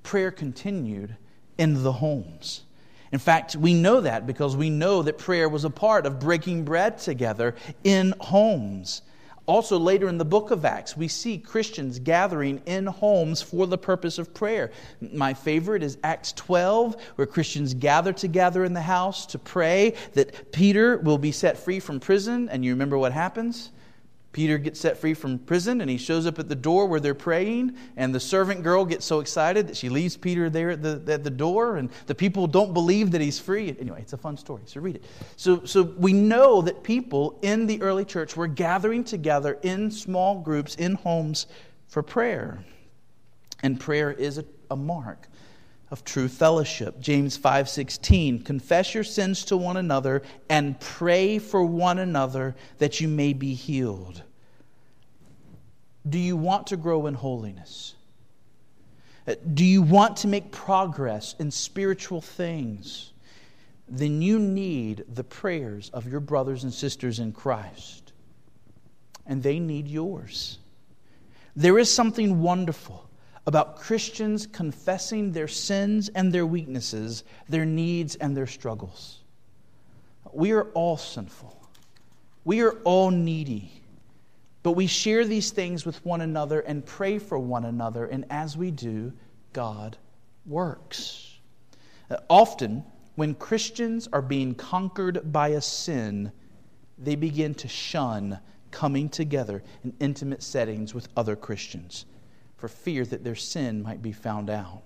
Prayer 0.03 0.31
continued 0.31 1.15
in 1.57 1.81
the 1.81 1.93
homes. 1.93 2.63
In 3.11 3.19
fact, 3.19 3.55
we 3.55 3.73
know 3.73 4.01
that 4.01 4.27
because 4.27 4.57
we 4.57 4.69
know 4.69 5.01
that 5.03 5.17
prayer 5.17 5.47
was 5.47 5.63
a 5.63 5.69
part 5.69 6.05
of 6.05 6.19
breaking 6.19 6.65
bread 6.65 6.97
together 6.97 7.55
in 7.85 8.13
homes. 8.19 9.01
Also, 9.47 9.77
later 9.77 10.09
in 10.09 10.17
the 10.17 10.25
book 10.25 10.49
of 10.49 10.65
Acts, 10.65 10.97
we 10.97 11.07
see 11.07 11.37
Christians 11.37 11.99
gathering 11.99 12.61
in 12.65 12.87
homes 12.87 13.43
for 13.43 13.67
the 13.67 13.77
purpose 13.77 14.17
of 14.17 14.33
prayer. 14.33 14.71
My 15.13 15.35
favorite 15.35 15.83
is 15.83 15.99
Acts 16.03 16.31
12, 16.33 16.95
where 17.15 17.27
Christians 17.27 17.75
gather 17.75 18.11
together 18.11 18.65
in 18.65 18.73
the 18.73 18.81
house 18.81 19.27
to 19.27 19.37
pray 19.37 19.93
that 20.13 20.51
Peter 20.51 20.97
will 20.97 21.19
be 21.19 21.31
set 21.31 21.57
free 21.57 21.79
from 21.79 21.99
prison. 21.99 22.49
And 22.49 22.65
you 22.65 22.71
remember 22.71 22.97
what 22.97 23.11
happens? 23.11 23.69
Peter 24.35 24.57
gets 24.57 24.81
set 24.81 24.97
free 24.97 25.13
from 25.13 25.39
prison 25.39 25.79
and 25.79 25.89
he 25.89 25.95
shows 25.95 26.25
up 26.25 26.39
at 26.39 26.49
the 26.49 26.55
door 26.55 26.87
where 26.87 26.99
they're 26.99 27.15
praying. 27.15 27.73
And 27.95 28.13
the 28.13 28.19
servant 28.19 28.63
girl 28.63 28.83
gets 28.83 29.05
so 29.05 29.21
excited 29.21 29.65
that 29.69 29.77
she 29.77 29.87
leaves 29.87 30.17
Peter 30.17 30.49
there 30.49 30.71
at 30.71 30.83
the, 30.83 31.01
at 31.07 31.23
the 31.23 31.29
door. 31.29 31.77
And 31.77 31.89
the 32.07 32.15
people 32.15 32.45
don't 32.45 32.73
believe 32.73 33.11
that 33.11 33.21
he's 33.21 33.39
free. 33.39 33.73
Anyway, 33.79 34.01
it's 34.01 34.11
a 34.11 34.17
fun 34.17 34.35
story, 34.35 34.63
so 34.65 34.81
read 34.81 34.97
it. 34.97 35.05
So, 35.37 35.63
so 35.63 35.83
we 35.83 36.11
know 36.11 36.61
that 36.63 36.83
people 36.83 37.39
in 37.43 37.65
the 37.65 37.81
early 37.81 38.03
church 38.03 38.35
were 38.35 38.47
gathering 38.47 39.05
together 39.05 39.57
in 39.61 39.89
small 39.89 40.41
groups, 40.41 40.75
in 40.75 40.95
homes 40.95 41.47
for 41.87 42.03
prayer. 42.03 42.61
And 43.63 43.79
prayer 43.79 44.11
is 44.11 44.37
a, 44.37 44.43
a 44.69 44.75
mark 44.75 45.29
of 45.91 46.03
true 46.03 46.27
fellowship. 46.27 46.99
James 46.99 47.37
5:16 47.37 48.43
Confess 48.43 48.93
your 48.93 49.03
sins 49.03 49.45
to 49.45 49.57
one 49.57 49.77
another 49.77 50.23
and 50.49 50.79
pray 50.79 51.39
for 51.39 51.63
one 51.63 51.99
another 51.99 52.55
that 52.79 52.99
you 52.99 53.07
may 53.07 53.33
be 53.33 53.53
healed. 53.53 54.23
Do 56.07 56.19
you 56.19 56.37
want 56.37 56.67
to 56.67 56.77
grow 56.77 57.07
in 57.07 57.13
holiness? 57.13 57.95
Uh, 59.27 59.35
do 59.53 59.65
you 59.65 59.81
want 59.81 60.17
to 60.17 60.27
make 60.27 60.51
progress 60.51 61.35
in 61.39 61.49
spiritual 61.49 62.21
things? 62.21 63.11
Then 63.87 64.21
you 64.21 64.39
need 64.39 65.05
the 65.07 65.23
prayers 65.23 65.89
of 65.89 66.07
your 66.07 66.19
brothers 66.19 66.63
and 66.63 66.73
sisters 66.73 67.19
in 67.19 67.31
Christ. 67.31 68.13
And 69.25 69.41
they 69.41 69.59
need 69.59 69.87
yours. 69.87 70.59
There 71.55 71.79
is 71.79 71.91
something 71.91 72.41
wonderful 72.41 73.04
about 73.47 73.77
Christians 73.77 74.47
confessing 74.47 75.31
their 75.31 75.47
sins 75.47 76.09
and 76.09 76.33
their 76.33 76.45
weaknesses, 76.45 77.23
their 77.47 77.65
needs 77.65 78.15
and 78.15 78.35
their 78.35 78.47
struggles. 78.47 79.21
We 80.33 80.51
are 80.51 80.65
all 80.73 80.97
sinful, 80.97 81.55
we 82.43 82.61
are 82.61 82.73
all 82.83 83.11
needy. 83.11 83.71
But 84.63 84.71
we 84.71 84.87
share 84.87 85.25
these 85.25 85.51
things 85.51 85.85
with 85.85 86.03
one 86.03 86.21
another 86.21 86.59
and 86.61 86.83
pray 86.83 87.19
for 87.19 87.37
one 87.37 87.65
another, 87.65 88.07
and 88.07 88.25
as 88.31 88.57
we 88.57 88.71
do, 88.71 89.13
God 89.53 89.95
works. 90.47 91.37
Often, 92.31 92.83
when 93.13 93.35
Christians 93.35 94.09
are 94.11 94.23
being 94.23 94.55
conquered 94.55 95.31
by 95.31 95.49
a 95.49 95.61
sin, 95.61 96.31
they 96.97 97.13
begin 97.15 97.53
to 97.53 97.67
shun 97.67 98.39
coming 98.71 99.07
together 99.07 99.61
in 99.83 99.93
intimate 99.99 100.41
settings 100.41 100.95
with 100.95 101.09
other 101.15 101.35
Christians 101.35 102.05
for 102.57 102.67
fear 102.67 103.05
that 103.05 103.23
their 103.23 103.35
sin 103.35 103.83
might 103.83 104.01
be 104.01 104.11
found 104.11 104.49
out. 104.49 104.83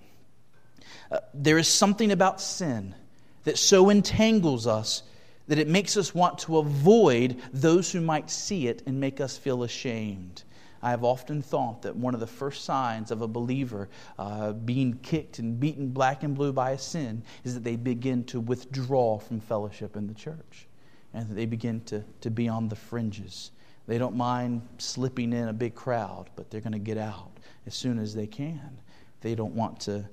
Uh, 1.12 1.20
there 1.34 1.58
is 1.58 1.68
something 1.68 2.12
about 2.12 2.42
sin 2.42 2.96
that 3.44 3.58
so 3.58 3.90
entangles 3.90 4.68
us 4.68 5.04
that 5.48 5.58
it 5.58 5.68
makes 5.68 5.98
us 5.98 6.14
want 6.14 6.38
to 6.38 6.58
avoid 6.58 7.36
those 7.52 7.92
who 7.92 8.02
might 8.02 8.30
see 8.30 8.68
it 8.68 8.84
and 8.86 9.00
make 9.00 9.20
us 9.20 9.38
feel 9.38 9.64
ashamed. 9.64 10.44
I 10.82 10.92
have 10.92 11.04
often 11.04 11.42
thought 11.42 11.82
that 11.82 11.96
one 11.96 12.14
of 12.14 12.20
the 12.20 12.28
first 12.28 12.64
signs 12.64 13.12
of 13.12 13.22
a 13.22 13.28
believer 13.28 13.90
uh, 14.18 14.54
being 14.54 15.00
kicked 15.02 15.40
and 15.40 15.60
beaten 15.60 15.90
black 15.90 16.24
and 16.24 16.36
blue 16.36 16.54
by 16.54 16.72
a 16.72 16.78
sin 16.78 17.24
is 17.44 17.56
that 17.56 17.64
they 17.64 17.76
begin 17.76 18.24
to 18.26 18.40
withdraw 18.40 19.18
from 19.18 19.42
fellowship 19.42 19.98
in 19.98 20.08
the 20.08 20.14
church 20.14 20.68
and 21.14 21.28
that 21.28 21.34
they 21.34 21.46
begin 21.48 21.82
to, 21.82 22.04
to 22.22 22.30
be 22.30 22.48
on 22.48 22.70
the 22.70 22.76
fringes. 22.76 23.52
They 23.88 23.98
don't 23.98 24.16
mind 24.16 24.62
slipping 24.78 25.34
in 25.34 25.48
a 25.48 25.54
big 25.54 25.74
crowd, 25.74 26.30
but 26.36 26.50
they're 26.50 26.62
going 26.62 26.74
to 26.74 26.80
get 26.80 27.00
out 27.00 27.39
as 27.70 27.76
soon 27.76 28.00
as 28.00 28.16
they 28.16 28.26
can. 28.26 28.80
They 29.22 29.36
don't 29.36 29.54
want 29.54 29.82
to 29.82 30.10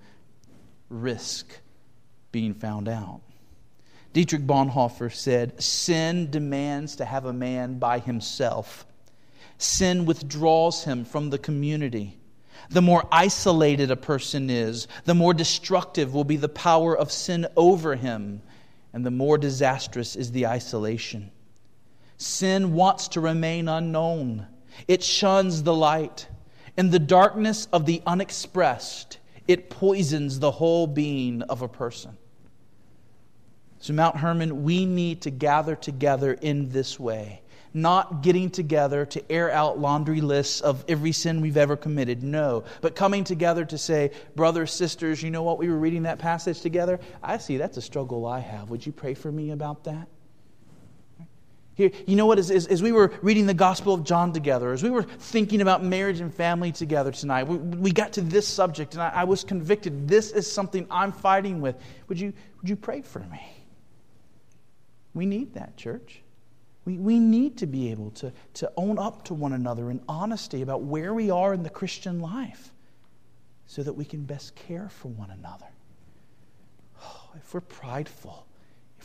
risk 0.91 1.59
being 2.31 2.53
found 2.53 2.87
out. 2.87 3.23
Dietrich 4.13 4.47
Bonhoeffer 4.47 5.11
said, 5.11 5.63
Sin 5.63 6.31
demands 6.31 6.97
to 6.97 7.07
have 7.07 7.25
a 7.25 7.33
man 7.33 7.79
by 7.79 7.99
himself. 7.99 8.85
Sin 9.57 10.05
withdraws 10.05 10.85
him 10.85 11.07
from 11.07 11.31
the 11.31 11.39
community. 11.39 12.19
The 12.69 12.83
more 12.83 13.09
isolated 13.11 13.91
a 13.91 13.97
person 13.97 14.51
is, 14.51 14.87
the 15.07 15.15
more 15.15 15.33
destructive 15.33 16.13
will 16.13 16.25
be 16.25 16.37
the 16.37 16.51
power 16.51 16.95
of 16.95 17.11
sin 17.11 17.47
over 17.57 17.97
him, 17.97 18.43
and 18.93 19.07
the 19.07 19.11
more 19.11 19.39
disastrous 19.39 20.15
is 20.15 20.31
the 20.31 20.47
isolation. 20.47 21.31
Sin 22.19 22.75
wants 22.75 23.09
to 23.09 23.23
remain 23.23 23.67
unknown, 23.67 24.47
it 24.87 25.03
shuns 25.03 25.63
the 25.63 25.75
light. 25.75 26.29
In 26.77 26.91
the 26.91 26.99
darkness 26.99 27.69
of 27.73 27.87
the 27.87 28.03
unexpressed, 28.07 29.19
it 29.49 29.71
poisons 29.71 30.39
the 30.39 30.51
whole 30.51 30.87
being 30.87 31.43
of 31.43 31.63
a 31.63 31.69
person. 31.69 32.17
So, 33.79 33.93
Mount 33.93 34.17
Hermon, 34.17 34.65
we 34.65 34.85
need 34.85 35.23
to 35.23 35.31
gather 35.31 35.77
together 35.77 36.33
in 36.33 36.71
this 36.71 36.99
way. 36.99 37.43
Not 37.73 38.23
getting 38.23 38.51
together 38.51 39.05
to 39.07 39.31
air 39.31 39.51
out 39.51 39.79
laundry 39.79 40.21
lists 40.23 40.63
of 40.63 40.85
every 40.89 41.13
sin 41.13 41.43
we've 41.43 41.59
ever 41.59 41.77
committed. 41.77 42.23
No. 42.23 42.65
But 42.81 42.95
coming 42.95 43.23
together 43.23 43.65
to 43.67 43.77
say, 43.77 44.13
brothers, 44.35 44.73
sisters, 44.73 45.23
you 45.23 45.31
know 45.31 45.43
what? 45.43 45.59
We 45.59 45.69
were 45.69 45.77
reading 45.77 46.05
that 46.05 46.19
passage 46.19 46.61
together. 46.63 46.99
I 47.23 47.37
see 47.37 47.59
that's 47.59 47.77
a 47.77 47.83
struggle 47.83 48.27
I 48.27 48.41
have. 48.41 48.71
Would 48.71 48.85
you 48.85 48.93
pray 48.93 49.15
for 49.15 49.31
me 49.31 49.51
about 49.51 49.85
that? 49.85 50.09
Here, 51.77 51.91
you 52.07 52.17
know 52.17 52.25
what? 52.25 52.39
As, 52.39 52.51
as, 52.51 52.67
as, 52.67 52.83
we 52.83 52.91
were 52.91 53.13
reading 53.21 53.45
the 53.45 53.53
Gospel 53.53 53.93
of 53.93 54.03
John 54.03 54.33
together, 54.33 54.73
as 54.73 54.83
we 54.83 54.89
were 54.89 55.03
thinking 55.03 55.61
about 55.61 55.85
marriage 55.85 56.21
and 56.21 56.33
family 56.33 56.73
together 56.73 57.13
tonight, 57.13 57.45
we, 57.45 57.59
we 57.59 57.93
got 57.93 58.15
to 58.15 58.23
this 58.23 58.49
subject, 58.49 58.95
and 58.95 59.03
I, 59.03 59.11
I, 59.11 59.25
was 59.25 59.45
convicted. 59.45 60.09
This 60.09 60.31
is 60.33 60.51
something 60.51 60.87
I'm 60.91 61.13
fighting 61.13 61.61
with. 61.61 61.77
Would 62.09 62.19
you, 62.19 62.33
would 62.61 62.71
you 62.71 62.77
pray 62.77 63.03
for 63.03 63.19
me? 63.19 63.43
We 65.13 65.27
need 65.27 65.53
that, 65.53 65.77
church. 65.77 66.23
We, 66.87 66.97
we 66.97 67.21
need 67.21 67.59
to 67.59 67.67
be 67.67 67.91
able 67.91 68.11
to, 68.13 68.33
to 68.55 68.73
own 68.79 68.99
up 68.99 69.27
to 69.27 69.35
one 69.35 69.53
another 69.53 69.91
in 69.91 70.01
honesty 70.09 70.63
about 70.63 70.81
where 70.81 71.13
we 71.13 71.31
are 71.31 71.53
in 71.53 71.63
the 71.63 71.69
Christian 71.69 72.21
life 72.21 72.73
so 73.67 73.83
that 73.83 73.93
we 73.93 74.07
can 74.07 74.25
best 74.25 74.55
care 74.55 74.89
for 74.89 75.09
one 75.09 75.31
another. 75.31 75.67
Oh, 77.03 77.31
if 77.37 77.53
we're 77.53 77.61
prideful, 77.61 78.47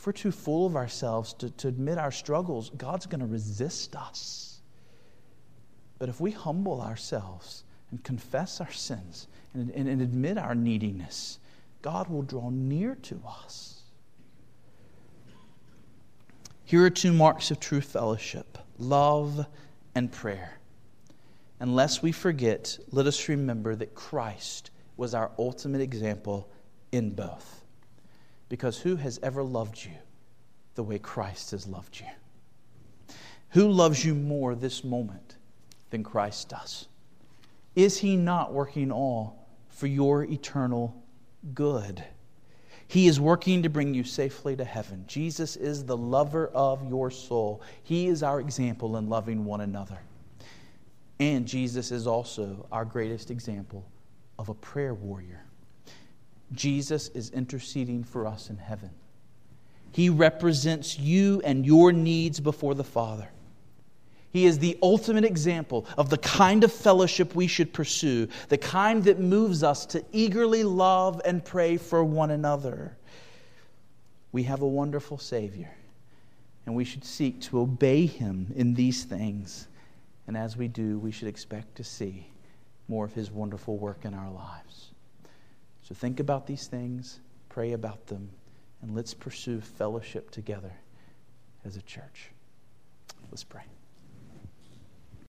if 0.02 0.06
we're 0.08 0.12
too 0.12 0.32
full 0.32 0.66
of 0.66 0.74
ourselves 0.74 1.32
to, 1.34 1.48
to 1.50 1.68
admit 1.68 1.96
our 1.96 2.10
struggles, 2.10 2.70
God's 2.70 3.06
going 3.06 3.20
to 3.20 3.26
resist 3.26 3.94
us. 3.94 4.58
But 6.00 6.08
if 6.08 6.20
we 6.20 6.32
humble 6.32 6.82
ourselves 6.82 7.62
and 7.92 8.02
confess 8.02 8.60
our 8.60 8.72
sins 8.72 9.28
and, 9.54 9.70
and, 9.70 9.88
and 9.88 10.02
admit 10.02 10.38
our 10.38 10.56
neediness, 10.56 11.38
God 11.82 12.08
will 12.08 12.22
draw 12.22 12.50
near 12.50 12.96
to 12.96 13.22
us. 13.24 13.82
Here 16.64 16.84
are 16.84 16.90
two 16.90 17.12
marks 17.12 17.52
of 17.52 17.60
true 17.60 17.80
fellowship 17.80 18.58
love 18.80 19.46
and 19.94 20.10
prayer. 20.10 20.58
Unless 21.60 22.02
we 22.02 22.10
forget, 22.10 22.76
let 22.90 23.06
us 23.06 23.28
remember 23.28 23.76
that 23.76 23.94
Christ 23.94 24.72
was 24.96 25.14
our 25.14 25.30
ultimate 25.38 25.80
example 25.80 26.50
in 26.90 27.10
both. 27.10 27.61
Because 28.52 28.78
who 28.78 28.96
has 28.96 29.18
ever 29.22 29.42
loved 29.42 29.82
you 29.82 29.96
the 30.74 30.82
way 30.82 30.98
Christ 30.98 31.52
has 31.52 31.66
loved 31.66 31.98
you? 31.98 33.16
Who 33.52 33.70
loves 33.70 34.04
you 34.04 34.14
more 34.14 34.54
this 34.54 34.84
moment 34.84 35.36
than 35.88 36.04
Christ 36.04 36.50
does? 36.50 36.86
Is 37.74 37.96
he 37.96 38.14
not 38.14 38.52
working 38.52 38.92
all 38.92 39.48
for 39.70 39.86
your 39.86 40.24
eternal 40.24 40.94
good? 41.54 42.04
He 42.88 43.06
is 43.06 43.18
working 43.18 43.62
to 43.62 43.70
bring 43.70 43.94
you 43.94 44.04
safely 44.04 44.54
to 44.56 44.66
heaven. 44.66 45.04
Jesus 45.06 45.56
is 45.56 45.86
the 45.86 45.96
lover 45.96 46.48
of 46.48 46.86
your 46.86 47.10
soul. 47.10 47.62
He 47.84 48.08
is 48.08 48.22
our 48.22 48.38
example 48.38 48.98
in 48.98 49.08
loving 49.08 49.46
one 49.46 49.62
another. 49.62 50.00
And 51.18 51.48
Jesus 51.48 51.90
is 51.90 52.06
also 52.06 52.66
our 52.70 52.84
greatest 52.84 53.30
example 53.30 53.90
of 54.38 54.50
a 54.50 54.54
prayer 54.54 54.92
warrior. 54.92 55.42
Jesus 56.52 57.08
is 57.08 57.30
interceding 57.30 58.04
for 58.04 58.26
us 58.26 58.50
in 58.50 58.56
heaven. 58.56 58.90
He 59.92 60.08
represents 60.08 60.98
you 60.98 61.42
and 61.44 61.66
your 61.66 61.92
needs 61.92 62.40
before 62.40 62.74
the 62.74 62.84
Father. 62.84 63.28
He 64.30 64.46
is 64.46 64.58
the 64.58 64.78
ultimate 64.82 65.24
example 65.24 65.86
of 65.98 66.08
the 66.08 66.16
kind 66.16 66.64
of 66.64 66.72
fellowship 66.72 67.34
we 67.34 67.46
should 67.46 67.74
pursue, 67.74 68.28
the 68.48 68.56
kind 68.56 69.04
that 69.04 69.20
moves 69.20 69.62
us 69.62 69.84
to 69.86 70.02
eagerly 70.10 70.64
love 70.64 71.20
and 71.26 71.44
pray 71.44 71.76
for 71.76 72.02
one 72.02 72.30
another. 72.30 72.96
We 74.32 74.44
have 74.44 74.62
a 74.62 74.66
wonderful 74.66 75.18
Savior, 75.18 75.70
and 76.64 76.74
we 76.74 76.84
should 76.84 77.04
seek 77.04 77.42
to 77.42 77.60
obey 77.60 78.06
Him 78.06 78.50
in 78.56 78.72
these 78.72 79.04
things. 79.04 79.68
And 80.26 80.34
as 80.34 80.56
we 80.56 80.66
do, 80.66 80.98
we 80.98 81.10
should 81.10 81.28
expect 81.28 81.74
to 81.74 81.84
see 81.84 82.26
more 82.88 83.04
of 83.04 83.12
His 83.12 83.30
wonderful 83.30 83.76
work 83.76 84.06
in 84.06 84.14
our 84.14 84.30
lives. 84.30 84.91
So 85.92 85.96
think 85.96 86.20
about 86.20 86.46
these 86.46 86.68
things, 86.68 87.20
pray 87.50 87.74
about 87.74 88.06
them, 88.06 88.30
and 88.80 88.94
let's 88.94 89.12
pursue 89.12 89.60
fellowship 89.60 90.30
together 90.30 90.72
as 91.66 91.76
a 91.76 91.82
church. 91.82 92.30
Let's 93.30 93.44
pray. 93.44 93.64